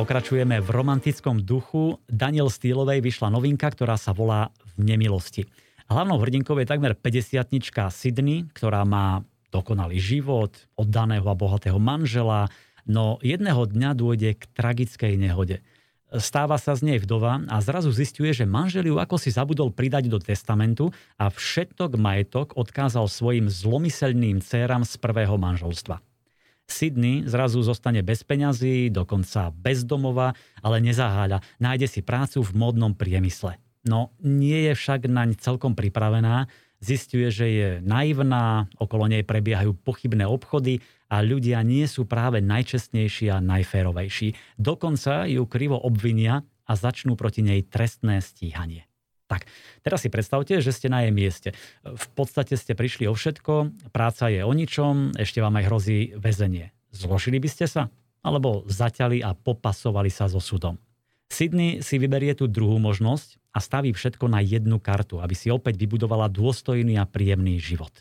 Pokračujeme 0.00 0.64
v 0.64 0.68
romantickom 0.72 1.44
duchu. 1.44 2.00
Daniel 2.08 2.48
Stýlovej 2.48 3.04
vyšla 3.04 3.28
novinka, 3.28 3.68
ktorá 3.68 4.00
sa 4.00 4.16
volá 4.16 4.48
V 4.64 4.80
nemilosti. 4.80 5.44
Hlavnou 5.92 6.16
hrdinkou 6.24 6.56
je 6.56 6.64
takmer 6.64 6.96
50 6.96 7.52
Sydney, 7.92 8.48
ktorá 8.56 8.88
má 8.88 9.20
dokonalý 9.52 10.00
život, 10.00 10.56
oddaného 10.72 11.28
a 11.28 11.36
bohatého 11.36 11.76
manžela, 11.76 12.48
no 12.88 13.20
jedného 13.20 13.68
dňa 13.68 13.92
dôjde 13.92 14.40
k 14.40 14.48
tragickej 14.56 15.20
nehode. 15.20 15.60
Stáva 16.08 16.56
sa 16.56 16.72
z 16.72 16.88
nej 16.88 16.98
vdova 17.04 17.44
a 17.52 17.60
zrazu 17.60 17.92
zistuje, 17.92 18.32
že 18.32 18.48
manžel 18.48 18.88
ju 18.88 18.96
ako 18.96 19.20
si 19.20 19.28
zabudol 19.28 19.68
pridať 19.68 20.08
do 20.08 20.16
testamentu 20.16 20.88
a 21.20 21.28
všetok 21.28 22.00
majetok 22.00 22.56
odkázal 22.56 23.12
svojim 23.12 23.52
zlomyselným 23.52 24.40
dcerám 24.40 24.88
z 24.88 24.96
prvého 24.96 25.36
manželstva. 25.36 26.00
Sydney 26.68 27.28
zrazu 27.28 27.60
zostane 27.60 28.00
bez 28.00 28.24
peňazí, 28.24 28.88
dokonca 28.88 29.52
bez 29.52 29.84
domova, 29.84 30.32
ale 30.64 30.80
nezaháľa. 30.80 31.44
Nájde 31.60 31.88
si 31.88 32.00
prácu 32.00 32.40
v 32.40 32.56
modnom 32.56 32.92
priemysle. 32.96 33.60
No 33.84 34.12
nie 34.20 34.68
je 34.68 34.72
však 34.76 35.08
naň 35.08 35.36
celkom 35.40 35.72
pripravená, 35.72 36.48
zistuje, 36.78 37.28
že 37.30 37.46
je 37.46 37.68
naivná, 37.82 38.70
okolo 38.78 39.10
nej 39.10 39.26
prebiehajú 39.26 39.74
pochybné 39.82 40.26
obchody 40.26 40.82
a 41.10 41.24
ľudia 41.24 41.62
nie 41.66 41.84
sú 41.90 42.06
práve 42.06 42.38
najčestnejší 42.44 43.34
a 43.34 43.42
najférovejší. 43.42 44.58
Dokonca 44.60 45.26
ju 45.26 45.42
krivo 45.48 45.78
obvinia 45.80 46.46
a 46.68 46.72
začnú 46.76 47.16
proti 47.16 47.42
nej 47.42 47.64
trestné 47.64 48.20
stíhanie. 48.20 48.84
Tak, 49.28 49.44
teraz 49.84 50.04
si 50.04 50.08
predstavte, 50.08 50.56
že 50.64 50.72
ste 50.72 50.88
na 50.88 51.04
jej 51.04 51.12
mieste. 51.12 51.52
V 51.84 52.06
podstate 52.16 52.56
ste 52.56 52.72
prišli 52.72 53.04
o 53.04 53.12
všetko, 53.12 53.76
práca 53.92 54.32
je 54.32 54.40
o 54.40 54.52
ničom, 54.56 55.12
ešte 55.20 55.44
vám 55.44 55.60
aj 55.60 55.64
hrozí 55.68 55.98
väzenie. 56.16 56.72
Zložili 56.96 57.36
by 57.36 57.48
ste 57.52 57.68
sa? 57.68 57.92
Alebo 58.24 58.64
zaťali 58.64 59.20
a 59.20 59.36
popasovali 59.36 60.08
sa 60.08 60.32
so 60.32 60.40
súdom? 60.40 60.80
Sydney 61.28 61.84
si 61.84 62.00
vyberie 62.00 62.32
tú 62.32 62.48
druhú 62.48 62.80
možnosť 62.80 63.36
a 63.52 63.60
staví 63.60 63.92
všetko 63.92 64.32
na 64.32 64.40
jednu 64.40 64.80
kartu, 64.80 65.20
aby 65.20 65.36
si 65.36 65.52
opäť 65.52 65.76
vybudovala 65.76 66.32
dôstojný 66.32 66.96
a 66.96 67.04
príjemný 67.04 67.60
život. 67.60 67.92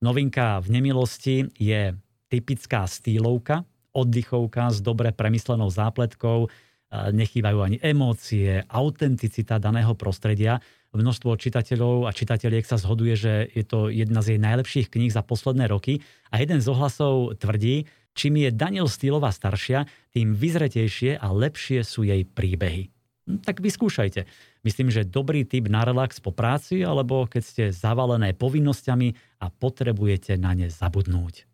Novinka 0.00 0.64
v 0.64 0.80
nemilosti 0.80 1.52
je 1.60 1.92
typická 2.32 2.88
stýlovka, 2.88 3.68
oddychovka 3.92 4.72
s 4.72 4.80
dobre 4.80 5.12
premyslenou 5.12 5.68
zápletkou, 5.68 6.48
nechýbajú 6.90 7.58
ani 7.62 7.78
emócie, 7.84 8.64
autenticita 8.66 9.60
daného 9.62 9.94
prostredia. 9.94 10.58
Množstvo 10.90 11.38
čitateľov 11.38 12.08
a 12.08 12.10
čitateľiek 12.10 12.66
sa 12.66 12.74
zhoduje, 12.74 13.14
že 13.14 13.46
je 13.54 13.62
to 13.62 13.94
jedna 13.94 14.26
z 14.26 14.34
jej 14.34 14.40
najlepších 14.42 14.90
kníh 14.90 15.12
za 15.14 15.22
posledné 15.22 15.70
roky 15.70 16.02
a 16.34 16.42
jeden 16.42 16.58
z 16.58 16.66
ohlasov 16.66 17.38
tvrdí, 17.38 17.86
čím 18.14 18.40
je 18.42 18.50
Daniel 18.54 18.88
Stýlová 18.90 19.30
staršia, 19.30 19.86
tým 20.14 20.34
vyzretejšie 20.34 21.18
a 21.18 21.26
lepšie 21.30 21.84
sú 21.86 22.06
jej 22.06 22.26
príbehy. 22.26 22.90
Hm, 23.26 23.44
tak 23.46 23.62
vyskúšajte. 23.62 24.26
Myslím, 24.60 24.92
že 24.92 25.08
dobrý 25.08 25.48
typ 25.48 25.70
na 25.72 25.86
relax 25.86 26.20
po 26.20 26.34
práci 26.34 26.84
alebo 26.84 27.24
keď 27.24 27.42
ste 27.42 27.64
zavalené 27.72 28.36
povinnosťami 28.36 29.40
a 29.40 29.46
potrebujete 29.48 30.36
na 30.36 30.52
ne 30.52 30.68
zabudnúť. 30.68 31.48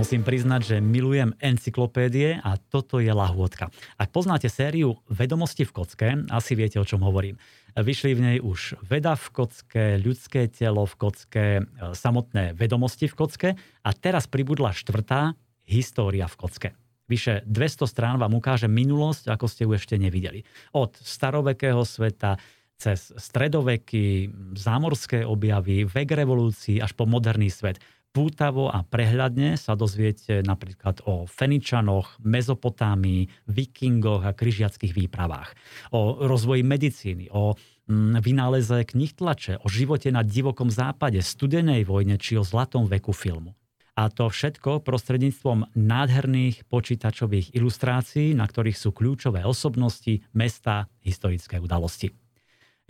Musím 0.00 0.24
priznať, 0.24 0.60
že 0.64 0.76
milujem 0.80 1.36
encyklopédie 1.44 2.40
a 2.40 2.56
toto 2.56 3.04
je 3.04 3.12
lahôdka. 3.12 3.68
Ak 4.00 4.08
poznáte 4.08 4.48
sériu 4.48 4.96
Vedomosti 5.12 5.68
v 5.68 5.76
kocke, 5.76 6.08
asi 6.32 6.56
viete, 6.56 6.80
o 6.80 6.88
čom 6.88 7.04
hovorím. 7.04 7.36
Vyšli 7.76 8.16
v 8.16 8.24
nej 8.24 8.38
už 8.40 8.80
veda 8.80 9.12
v 9.12 9.28
kocke, 9.28 10.00
ľudské 10.00 10.48
telo 10.48 10.88
v 10.88 10.94
kocke, 10.96 11.44
samotné 11.92 12.56
vedomosti 12.56 13.12
v 13.12 13.14
kocke 13.14 13.48
a 13.60 13.90
teraz 13.92 14.24
pribudla 14.24 14.72
štvrtá, 14.72 15.36
história 15.68 16.24
v 16.32 16.36
kocke. 16.40 16.68
Vyše 17.04 17.44
200 17.44 17.84
strán 17.84 18.16
vám 18.16 18.32
ukáže 18.32 18.72
minulosť, 18.72 19.28
ako 19.28 19.52
ste 19.52 19.68
ju 19.68 19.76
ešte 19.76 20.00
nevideli. 20.00 20.48
Od 20.72 20.96
starovekého 20.96 21.84
sveta, 21.84 22.40
cez 22.80 23.12
stredoveky, 23.20 24.32
zámorské 24.56 25.28
objavy, 25.28 25.84
vek 25.84 26.08
revolúcií 26.16 26.80
až 26.80 26.96
po 26.96 27.04
moderný 27.04 27.52
svet. 27.52 27.76
Pútavo 28.10 28.66
a 28.66 28.82
prehľadne 28.82 29.54
sa 29.54 29.78
dozviete 29.78 30.42
napríklad 30.42 31.06
o 31.06 31.30
Feničanoch, 31.30 32.18
Mezopotámii, 32.26 33.46
Vikingoch 33.46 34.26
a 34.26 34.34
kryžiackých 34.34 34.90
výpravách. 34.90 35.54
O 35.94 36.18
rozvoji 36.18 36.66
medicíny, 36.66 37.30
o 37.30 37.54
mm, 37.86 38.18
vynáleze 38.18 38.82
knih 38.82 39.14
tlače, 39.14 39.62
o 39.62 39.70
živote 39.70 40.10
na 40.10 40.26
divokom 40.26 40.74
západe, 40.74 41.22
studenej 41.22 41.86
vojne 41.86 42.18
či 42.18 42.34
o 42.34 42.42
zlatom 42.42 42.90
veku 42.90 43.14
filmu. 43.14 43.54
A 43.94 44.10
to 44.10 44.26
všetko 44.26 44.82
prostredníctvom 44.82 45.78
nádherných 45.78 46.66
počítačových 46.66 47.54
ilustrácií, 47.54 48.34
na 48.34 48.50
ktorých 48.50 48.74
sú 48.74 48.90
kľúčové 48.90 49.46
osobnosti, 49.46 50.26
mesta, 50.34 50.90
historické 51.06 51.62
udalosti. 51.62 52.10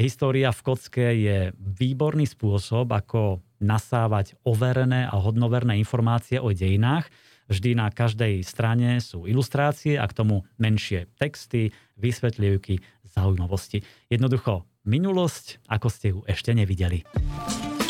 História 0.01 0.49
v 0.49 0.61
kocke 0.65 1.07
je 1.13 1.53
výborný 1.61 2.25
spôsob, 2.25 2.89
ako 2.89 3.45
nasávať 3.61 4.35
overené 4.43 5.07
a 5.07 5.15
hodnoverné 5.21 5.77
informácie 5.79 6.41
o 6.41 6.51
dejinách. 6.51 7.07
Vždy 7.47 7.77
na 7.77 7.93
každej 7.93 8.43
strane 8.43 8.99
sú 8.99 9.29
ilustrácie 9.29 10.01
a 10.01 10.07
k 10.09 10.17
tomu 10.17 10.49
menšie 10.57 11.11
texty, 11.21 11.71
vysvetlivky, 12.01 12.81
zaujímavosti. 13.05 13.85
Jednoducho, 14.09 14.65
minulosť, 14.89 15.61
ako 15.69 15.89
ste 15.93 16.07
ju 16.17 16.19
ešte 16.25 16.57
nevideli. 16.57 17.05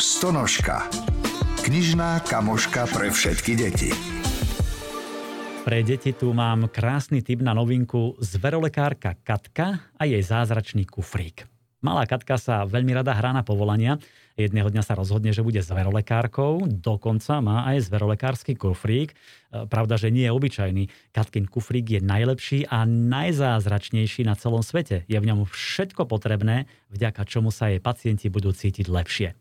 Stonožka. 0.01 0.89
Knižná 1.61 2.25
kamoška 2.25 2.89
pre 2.89 3.13
všetky 3.13 3.53
deti. 3.53 3.93
Pre 5.61 5.77
deti 5.85 6.09
tu 6.09 6.33
mám 6.33 6.65
krásny 6.73 7.21
tip 7.21 7.45
na 7.45 7.53
novinku 7.53 8.17
Zverolekárka 8.17 9.13
Katka 9.21 9.93
a 9.93 10.03
jej 10.09 10.25
zázračný 10.25 10.89
kufrík. 10.89 11.45
Malá 11.85 12.09
Katka 12.09 12.41
sa 12.41 12.65
veľmi 12.65 12.97
rada 12.97 13.13
hrá 13.13 13.29
na 13.29 13.45
povolania. 13.45 14.01
Jedného 14.39 14.71
dňa 14.71 14.83
sa 14.83 14.95
rozhodne, 14.95 15.35
že 15.35 15.43
bude 15.43 15.59
zverolekárkou, 15.59 16.63
dokonca 16.67 17.43
má 17.43 17.67
aj 17.71 17.91
zverolekársky 17.91 18.55
kufrík. 18.55 19.11
E, 19.11 19.15
pravda, 19.67 19.99
že 19.99 20.13
nie 20.13 20.27
je 20.27 20.35
obyčajný. 20.35 20.83
Katkin 21.11 21.47
kufrík 21.47 21.99
je 21.99 22.01
najlepší 22.03 22.69
a 22.71 22.87
najzázračnejší 22.87 24.23
na 24.23 24.39
celom 24.39 24.63
svete. 24.63 25.03
Je 25.11 25.17
v 25.19 25.27
ňom 25.27 25.43
všetko 25.43 26.07
potrebné, 26.07 26.69
vďaka 26.91 27.27
čomu 27.27 27.51
sa 27.51 27.71
jej 27.71 27.83
pacienti 27.83 28.31
budú 28.31 28.55
cítiť 28.55 28.87
lepšie. 28.87 29.35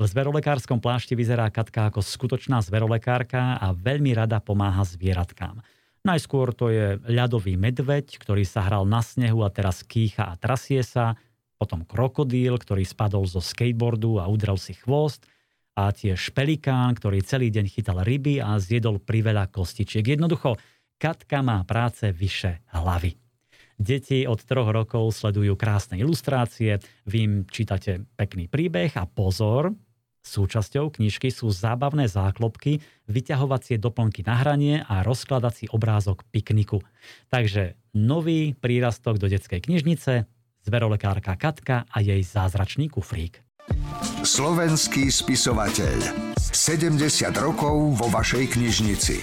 V 0.00 0.08
zverolekárskom 0.08 0.80
plášti 0.80 1.12
vyzerá 1.12 1.52
Katka 1.52 1.92
ako 1.92 2.00
skutočná 2.00 2.64
zverolekárka 2.64 3.60
a 3.60 3.76
veľmi 3.76 4.16
rada 4.16 4.40
pomáha 4.40 4.80
zvieratkám. 4.80 5.60
Najskôr 6.00 6.56
to 6.56 6.72
je 6.72 6.96
ľadový 7.04 7.60
medveď, 7.60 8.16
ktorý 8.16 8.48
sa 8.48 8.64
hral 8.64 8.88
na 8.88 9.04
snehu 9.04 9.44
a 9.44 9.52
teraz 9.52 9.84
kýcha 9.84 10.32
a 10.32 10.40
trasie 10.40 10.80
sa 10.80 11.20
potom 11.60 11.84
krokodíl, 11.84 12.56
ktorý 12.56 12.88
spadol 12.88 13.28
zo 13.28 13.44
skateboardu 13.44 14.16
a 14.16 14.24
udrel 14.24 14.56
si 14.56 14.72
chvost 14.72 15.28
a 15.76 15.92
tiež 15.92 16.32
pelikán, 16.32 16.96
ktorý 16.96 17.20
celý 17.20 17.52
deň 17.52 17.66
chytal 17.68 18.00
ryby 18.00 18.40
a 18.40 18.56
zjedol 18.56 18.96
priveľa 18.96 19.52
kostičiek. 19.52 20.16
Jednoducho, 20.16 20.56
Katka 21.00 21.40
má 21.40 21.64
práce 21.64 22.12
vyše 22.12 22.60
hlavy. 22.76 23.16
Deti 23.80 24.28
od 24.28 24.36
troch 24.44 24.68
rokov 24.68 25.16
sledujú 25.16 25.56
krásne 25.56 25.96
ilustrácie, 25.96 26.84
vy 27.08 27.18
im 27.24 27.34
čítate 27.48 28.04
pekný 28.20 28.52
príbeh 28.52 28.92
a 29.00 29.08
pozor, 29.08 29.72
súčasťou 30.20 30.92
knižky 30.92 31.32
sú 31.32 31.48
zábavné 31.48 32.04
záklopky, 32.04 32.84
vyťahovacie 33.08 33.80
doplnky 33.80 34.20
na 34.28 34.36
hranie 34.44 34.84
a 34.84 35.00
rozkladací 35.00 35.72
obrázok 35.72 36.28
pikniku. 36.28 36.84
Takže 37.32 37.80
nový 37.96 38.52
prírastok 38.52 39.16
do 39.16 39.32
detskej 39.32 39.64
knižnice, 39.64 40.28
zverolekárka 40.64 41.36
Katka 41.36 41.88
a 41.88 41.98
jej 42.00 42.20
zázračný 42.20 42.92
kufrík. 42.92 43.40
Slovenský 44.20 45.08
spisovateľ. 45.08 45.96
70 46.36 47.00
rokov 47.38 47.96
vo 47.96 48.06
vašej 48.10 48.52
knižnici. 48.58 49.16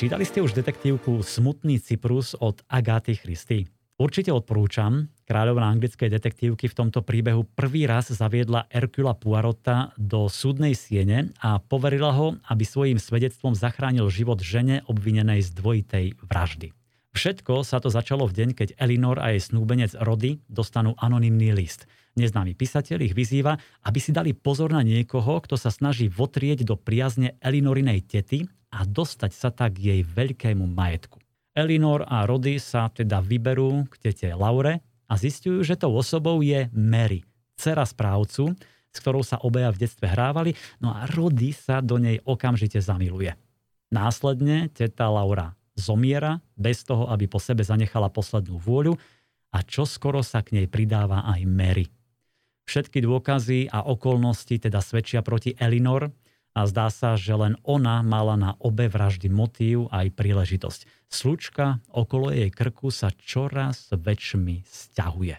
Čítali 0.00 0.24
ste 0.24 0.40
už 0.40 0.56
detektívku 0.56 1.20
Smutný 1.20 1.76
Cyprus 1.76 2.32
od 2.38 2.64
Agáty 2.72 3.18
Christy? 3.18 3.68
Určite 4.00 4.32
odporúčam. 4.32 5.12
Kráľovna 5.28 5.68
anglickej 5.76 6.08
detektívky 6.08 6.72
v 6.72 6.76
tomto 6.78 7.04
príbehu 7.04 7.44
prvý 7.44 7.84
raz 7.84 8.08
zaviedla 8.08 8.64
Erkula 8.72 9.12
Puarota 9.12 9.92
do 10.00 10.24
súdnej 10.32 10.72
siene 10.72 11.36
a 11.44 11.60
poverila 11.60 12.16
ho, 12.16 12.40
aby 12.48 12.64
svojim 12.64 12.96
svedectvom 12.96 13.52
zachránil 13.52 14.08
život 14.08 14.40
žene 14.40 14.80
obvinenej 14.88 15.44
z 15.44 15.52
dvojitej 15.52 16.06
vraždy. 16.24 16.72
Všetko 17.10 17.66
sa 17.66 17.82
to 17.82 17.90
začalo 17.90 18.22
v 18.30 18.36
deň, 18.38 18.48
keď 18.54 18.68
Elinor 18.78 19.18
a 19.18 19.34
jej 19.34 19.42
snúbenec 19.42 19.98
Rody 19.98 20.38
dostanú 20.46 20.94
anonymný 20.94 21.50
list. 21.50 21.90
Neznámy 22.14 22.54
písateľ 22.54 23.02
ich 23.02 23.14
vyzýva, 23.18 23.58
aby 23.82 23.98
si 23.98 24.14
dali 24.14 24.30
pozor 24.30 24.70
na 24.70 24.86
niekoho, 24.86 25.42
kto 25.42 25.58
sa 25.58 25.74
snaží 25.74 26.06
votrieť 26.06 26.62
do 26.62 26.78
priazne 26.78 27.34
Elinorinej 27.42 28.06
tety 28.06 28.46
a 28.70 28.86
dostať 28.86 29.30
sa 29.34 29.50
tak 29.50 29.78
k 29.78 29.94
jej 29.94 30.00
veľkému 30.06 30.62
majetku. 30.70 31.18
Elinor 31.50 32.06
a 32.06 32.22
Rody 32.30 32.62
sa 32.62 32.86
teda 32.94 33.18
vyberú 33.18 33.90
k 33.90 33.94
tete 34.10 34.30
Laure 34.30 34.78
a 35.10 35.14
zistujú, 35.18 35.66
že 35.66 35.74
tou 35.74 35.90
osobou 35.98 36.38
je 36.46 36.70
Mary, 36.70 37.26
dcera 37.58 37.82
správcu, 37.82 38.54
s 38.90 38.98
ktorou 39.02 39.26
sa 39.26 39.42
obaja 39.42 39.74
v 39.74 39.82
detstve 39.82 40.06
hrávali, 40.06 40.54
no 40.78 40.94
a 40.94 41.10
Rody 41.10 41.50
sa 41.50 41.82
do 41.82 41.98
nej 41.98 42.22
okamžite 42.22 42.78
zamiluje. 42.78 43.34
Následne 43.90 44.70
teta 44.70 45.10
Laura 45.10 45.58
zomiera 45.76 46.38
bez 46.56 46.82
toho, 46.86 47.08
aby 47.10 47.26
po 47.30 47.38
sebe 47.38 47.62
zanechala 47.62 48.10
poslednú 48.10 48.58
vôľu 48.58 48.94
a 49.50 49.58
čo 49.66 49.86
skoro 49.86 50.22
sa 50.22 50.42
k 50.42 50.62
nej 50.62 50.66
pridáva 50.70 51.26
aj 51.26 51.40
Mary. 51.46 51.86
Všetky 52.70 53.02
dôkazy 53.02 53.66
a 53.66 53.82
okolnosti 53.82 54.54
teda 54.54 54.78
svedčia 54.78 55.26
proti 55.26 55.58
Elinor 55.58 56.14
a 56.54 56.60
zdá 56.66 56.90
sa, 56.90 57.18
že 57.18 57.34
len 57.34 57.58
ona 57.66 58.02
mala 58.02 58.38
na 58.38 58.54
obe 58.62 58.86
vraždy 58.86 59.26
motív 59.30 59.90
aj 59.90 60.14
príležitosť. 60.14 61.10
Slučka 61.10 61.82
okolo 61.90 62.30
jej 62.30 62.50
krku 62.50 62.94
sa 62.94 63.10
čoraz 63.10 63.90
väčšmi 63.90 64.62
stiahuje. 64.66 65.38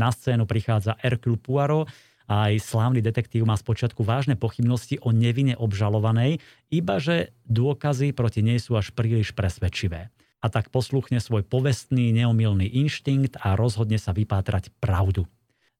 Na 0.00 0.08
scénu 0.08 0.48
prichádza 0.48 0.96
Hercule 0.96 1.36
Poirot 1.36 1.88
aj 2.30 2.62
slávny 2.62 3.02
detektív 3.02 3.42
má 3.42 3.58
spočiatku 3.58 4.06
vážne 4.06 4.38
pochybnosti 4.38 5.02
o 5.02 5.10
nevine 5.10 5.58
obžalovanej, 5.58 6.38
iba 6.70 7.02
že 7.02 7.34
dôkazy 7.50 8.14
proti 8.14 8.46
nej 8.46 8.62
sú 8.62 8.78
až 8.78 8.94
príliš 8.94 9.34
presvedčivé. 9.34 10.14
A 10.38 10.46
tak 10.46 10.70
posluchne 10.70 11.18
svoj 11.18 11.42
povestný, 11.42 12.14
neomilný 12.14 12.70
inštinkt 12.70 13.42
a 13.42 13.58
rozhodne 13.58 13.98
sa 13.98 14.14
vypátrať 14.14 14.70
pravdu. 14.78 15.26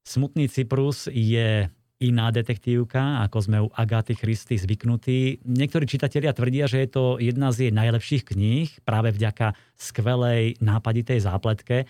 Smutný 0.03 0.51
Cyprus 0.51 1.07
je 1.07 1.71
iná 2.01 2.27
detektívka, 2.33 3.23
ako 3.23 3.39
sme 3.39 3.59
u 3.63 3.69
Agaty 3.71 4.19
Christy 4.19 4.59
zvyknutí. 4.59 5.45
Niektorí 5.47 5.87
čitatelia 5.87 6.35
tvrdia, 6.35 6.67
že 6.67 6.83
je 6.83 6.89
to 6.91 7.05
jedna 7.23 7.55
z 7.55 7.69
jej 7.69 7.73
najlepších 7.73 8.27
kníh, 8.27 8.69
práve 8.83 9.15
vďaka 9.15 9.55
skvelej 9.79 10.59
nápaditej 10.59 11.21
zápletke. 11.23 11.87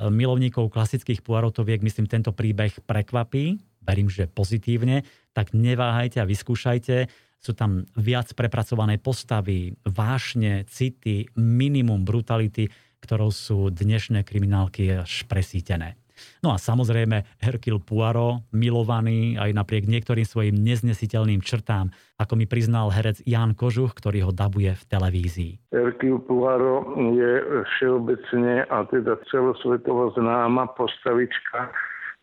Milovníkov 0.00 0.72
klasických 0.72 1.20
Poirotoviek, 1.20 1.84
myslím, 1.84 2.08
tento 2.08 2.32
príbeh 2.32 2.72
prekvapí, 2.88 3.60
verím, 3.84 4.08
že 4.12 4.30
pozitívne, 4.30 5.02
tak 5.32 5.52
neváhajte 5.56 6.20
a 6.20 6.28
vyskúšajte. 6.28 7.08
Sú 7.40 7.56
tam 7.56 7.88
viac 7.96 8.28
prepracované 8.36 9.00
postavy, 9.00 9.72
vášne, 9.88 10.68
city, 10.68 11.24
minimum 11.40 12.04
brutality, 12.04 12.68
ktorou 13.00 13.32
sú 13.32 13.72
dnešné 13.72 14.28
kriminálky 14.28 14.92
až 14.92 15.24
presítené. 15.24 15.96
No 16.44 16.52
a 16.52 16.60
samozrejme 16.60 17.40
Hercule 17.40 17.80
Poirot, 17.80 18.44
milovaný 18.52 19.40
aj 19.40 19.56
napriek 19.56 19.88
niektorým 19.88 20.28
svojim 20.28 20.52
neznesiteľným 20.52 21.40
črtám, 21.40 21.88
ako 22.20 22.36
mi 22.36 22.44
priznal 22.44 22.92
herec 22.92 23.24
Jan 23.24 23.56
Kožuch, 23.56 23.96
ktorý 23.96 24.28
ho 24.28 24.32
dabuje 24.36 24.76
v 24.76 24.84
televízii. 24.84 25.52
Hercule 25.72 26.20
Poirot 26.20 26.84
je 27.16 27.32
všeobecne 27.76 28.68
a 28.68 28.84
teda 28.84 29.16
celosvetovo 29.32 30.12
známa 30.12 30.68
postavička, 30.76 31.72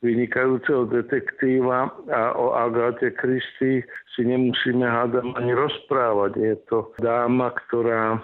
vynikajúceho 0.06 0.86
detektíva 0.94 1.90
a 2.14 2.22
o 2.38 2.54
Agáte 2.54 3.10
Kristi 3.18 3.82
si 4.14 4.22
nemusíme 4.26 4.86
hádam 4.86 5.34
ani 5.38 5.54
rozprávať. 5.54 6.32
Je 6.38 6.56
to 6.70 6.90
dáma, 7.02 7.54
ktorá 7.66 8.22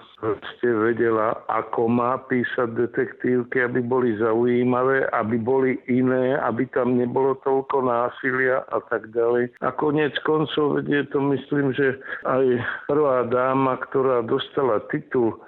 ste 0.54 0.70
vedela, 0.70 1.34
ako 1.50 1.90
má 1.90 2.18
písať 2.30 2.74
detektívky, 2.78 3.62
aby 3.62 3.82
boli 3.82 4.14
zaujímavé, 4.18 5.06
aby 5.14 5.36
boli 5.38 5.78
iné, 5.90 6.38
aby 6.42 6.66
tam 6.70 6.98
nebolo 6.98 7.38
toľko 7.42 7.86
násilia 7.86 8.62
a 8.70 8.78
tak 8.90 9.10
ďalej. 9.10 9.54
A 9.62 9.70
konec 9.74 10.14
koncov 10.22 10.82
je 10.86 11.02
to 11.10 11.18
myslím, 11.30 11.74
že 11.74 11.98
aj 12.26 12.58
prvá 12.86 13.26
dáma, 13.30 13.78
ktorá 13.90 14.22
dostala 14.22 14.82
titul 14.90 15.38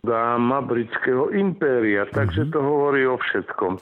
dáma 0.00 0.64
britského 0.64 1.28
impéria. 1.36 2.08
Takže 2.08 2.48
mhm. 2.48 2.50
to 2.52 2.58
hovorí 2.60 3.04
o 3.04 3.20
všetkom. 3.20 3.76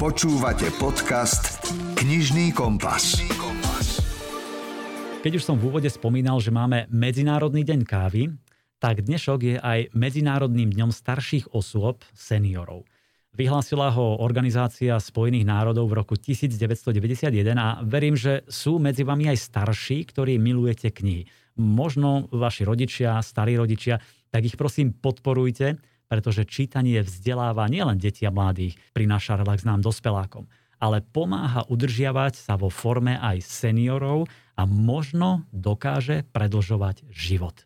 Počúvate 0.00 0.72
podcast 0.80 1.60
Knižný 2.00 2.56
kompas. 2.56 3.20
Keď 5.20 5.32
už 5.36 5.44
som 5.44 5.60
v 5.60 5.68
úvode 5.68 5.92
spomínal, 5.92 6.40
že 6.40 6.48
máme 6.48 6.88
Medzinárodný 6.88 7.68
deň 7.68 7.84
kávy, 7.84 8.32
tak 8.80 9.04
dnešok 9.04 9.38
je 9.44 9.56
aj 9.60 9.92
Medzinárodným 9.92 10.72
dňom 10.72 10.88
starších 10.88 11.52
osôb, 11.52 12.00
seniorov. 12.16 12.88
Vyhlásila 13.36 13.92
ho 13.92 14.24
Organizácia 14.24 14.96
Spojených 14.96 15.44
národov 15.44 15.92
v 15.92 16.00
roku 16.00 16.16
1991 16.16 17.28
a 17.60 17.84
verím, 17.84 18.16
že 18.16 18.48
sú 18.48 18.80
medzi 18.80 19.04
vami 19.04 19.28
aj 19.28 19.36
starší, 19.36 20.08
ktorí 20.08 20.40
milujete 20.40 20.96
knihy. 20.96 21.28
Možno 21.60 22.24
vaši 22.32 22.64
rodičia, 22.64 23.20
starí 23.20 23.52
rodičia, 23.52 24.00
tak 24.32 24.48
ich 24.48 24.56
prosím 24.56 24.96
podporujte, 24.96 25.76
pretože 26.10 26.42
čítanie 26.42 26.98
vzdeláva 27.06 27.70
nielen 27.70 28.02
deti 28.02 28.26
a 28.26 28.34
mladých, 28.34 28.74
prináša 28.90 29.38
relax 29.38 29.62
nám 29.62 29.78
dospelákom, 29.78 30.50
ale 30.82 31.06
pomáha 31.06 31.62
udržiavať 31.70 32.34
sa 32.34 32.58
vo 32.58 32.66
forme 32.66 33.14
aj 33.14 33.46
seniorov 33.46 34.26
a 34.58 34.66
možno 34.66 35.46
dokáže 35.54 36.26
predlžovať 36.34 37.06
život. 37.14 37.62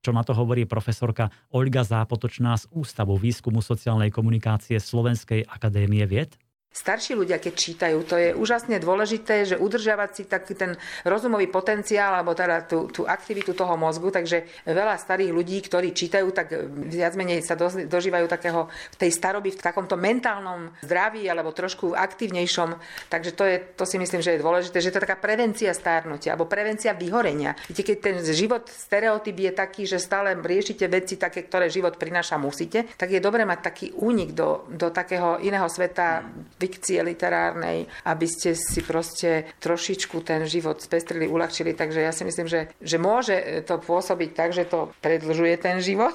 Čo 0.00 0.16
na 0.16 0.24
to 0.24 0.32
hovorí 0.32 0.64
profesorka 0.64 1.28
Olga 1.52 1.84
Zápotočná 1.84 2.56
z 2.56 2.64
Ústavu 2.72 3.20
výskumu 3.20 3.60
sociálnej 3.60 4.08
komunikácie 4.08 4.80
Slovenskej 4.80 5.44
akadémie 5.44 6.06
vied? 6.08 6.38
Starší 6.70 7.18
ľudia, 7.18 7.42
keď 7.42 7.54
čítajú, 7.58 7.98
to 8.06 8.14
je 8.14 8.30
úžasne 8.30 8.78
dôležité, 8.78 9.42
že 9.42 9.58
udržiavať 9.58 10.10
si 10.14 10.22
taký 10.30 10.54
ten 10.54 10.78
rozumový 11.02 11.50
potenciál 11.50 12.14
alebo 12.14 12.30
teda 12.30 12.62
tú, 12.62 12.86
tú 12.86 13.02
aktivitu 13.10 13.58
toho 13.58 13.74
mozgu, 13.74 14.14
takže 14.14 14.46
veľa 14.70 14.94
starých 14.94 15.34
ľudí, 15.34 15.66
ktorí 15.66 15.90
čítajú, 15.90 16.30
tak 16.30 16.54
viac 16.86 17.18
menej 17.18 17.42
sa 17.42 17.58
do, 17.58 17.66
dožívajú 17.66 18.22
takého 18.30 18.70
tej 18.94 19.10
staroby 19.10 19.50
v 19.50 19.58
takomto 19.58 19.98
mentálnom 19.98 20.70
zdraví 20.86 21.26
alebo 21.26 21.50
trošku 21.50 21.90
aktívnejšom. 21.90 22.78
Takže 23.10 23.34
to, 23.34 23.50
je, 23.50 23.56
to 23.74 23.82
si 23.82 23.98
myslím, 23.98 24.22
že 24.22 24.38
je 24.38 24.44
dôležité, 24.46 24.78
že 24.78 24.94
to 24.94 25.02
je 25.02 25.06
taká 25.10 25.18
prevencia 25.18 25.74
stárnutia 25.74 26.38
alebo 26.38 26.46
prevencia 26.46 26.94
vyhorenia. 26.94 27.58
Viete, 27.66 27.82
keď 27.82 27.98
ten 27.98 28.16
život, 28.22 28.70
stereotyp 28.70 29.34
je 29.34 29.52
taký, 29.58 29.90
že 29.90 29.98
stále 29.98 30.38
riešite 30.38 30.86
veci 30.86 31.18
také, 31.18 31.50
ktoré 31.50 31.66
život 31.66 31.98
prináša, 31.98 32.38
musíte, 32.38 32.86
tak 32.94 33.10
je 33.10 33.18
dobre 33.18 33.42
mať 33.42 33.58
taký 33.58 33.86
únik 33.98 34.38
do, 34.38 34.70
do 34.70 34.94
takého 34.94 35.42
iného 35.42 35.66
sveta 35.66 36.22
fikcie 36.60 37.00
literárnej, 37.00 37.88
aby 38.04 38.26
ste 38.28 38.52
si 38.52 38.84
proste 38.84 39.48
trošičku 39.64 40.20
ten 40.20 40.44
život 40.44 40.78
spestrili, 40.84 41.24
uľahčili. 41.24 41.72
Takže 41.72 42.04
ja 42.04 42.12
si 42.12 42.28
myslím, 42.28 42.46
že, 42.46 42.68
že 42.84 43.00
môže 43.00 43.64
to 43.64 43.80
pôsobiť 43.80 44.30
tak, 44.36 44.52
že 44.52 44.68
to 44.68 44.92
predlžuje 45.00 45.56
ten 45.56 45.80
život. 45.80 46.14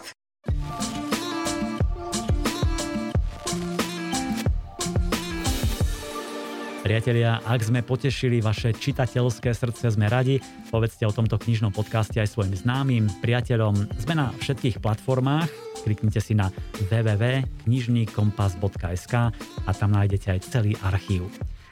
Priatelia, 6.85 7.41
ak 7.41 7.65
sme 7.65 7.81
potešili 7.81 8.45
vaše 8.45 8.69
čitateľské 8.69 9.57
srdce, 9.57 9.97
sme 9.97 10.05
radi. 10.05 10.37
Povedzte 10.69 11.09
o 11.09 11.11
tomto 11.15 11.41
knižnom 11.41 11.73
podcaste 11.73 12.21
aj 12.21 12.37
svojim 12.37 12.53
známym, 12.53 13.09
priateľom. 13.25 13.89
Sme 13.97 14.13
na 14.13 14.29
všetkých 14.37 14.85
platformách. 14.85 15.49
Kliknite 15.81 16.21
si 16.21 16.37
na 16.37 16.53
www.knižnykompas.sk 16.85 19.13
a 19.65 19.71
tam 19.73 19.97
nájdete 19.97 20.37
aj 20.37 20.45
celý 20.45 20.77
archív. 20.85 21.25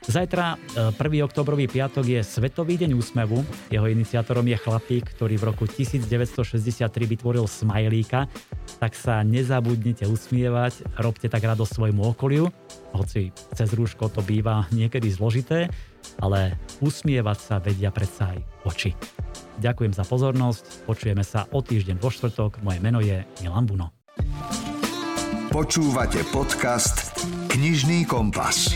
Zajtra, 0.03 0.59
1. 0.75 0.91
E, 0.97 1.23
oktobrový 1.23 1.69
piatok, 1.69 2.03
je 2.03 2.19
Svetový 2.25 2.75
deň 2.75 2.91
úsmevu. 2.97 3.45
Jeho 3.69 3.87
iniciátorom 3.87 4.43
je 4.49 4.57
chlapík, 4.59 5.13
ktorý 5.13 5.37
v 5.39 5.53
roku 5.53 5.69
1963 5.69 6.89
vytvoril 6.89 7.47
smajlíka. 7.47 8.27
Tak 8.83 8.99
sa 8.99 9.23
nezabudnite 9.23 10.03
usmievať, 10.11 10.99
robte 10.99 11.31
tak 11.31 11.39
radosť 11.39 11.71
svojmu 11.71 12.03
okoliu. 12.03 12.51
Hoci 12.91 13.31
cez 13.55 13.71
rúško 13.71 14.11
to 14.11 14.19
býva 14.19 14.67
niekedy 14.75 15.07
zložité, 15.07 15.71
ale 16.19 16.59
usmievať 16.83 17.37
sa 17.39 17.55
vedia 17.63 17.95
predsa 17.95 18.35
aj 18.35 18.43
oči. 18.67 18.91
Ďakujem 19.63 19.95
za 19.95 20.03
pozornosť, 20.03 20.83
počujeme 20.83 21.23
sa 21.23 21.47
o 21.55 21.63
týždeň 21.63 21.95
vo 21.95 22.11
štvrtok. 22.11 22.59
Moje 22.59 22.83
meno 22.83 22.99
je 22.99 23.23
Milan 23.39 23.63
Buno. 23.63 23.95
Počúvate 25.47 26.27
podcast 26.35 27.23
Knižný 27.55 28.03
kompas. 28.03 28.67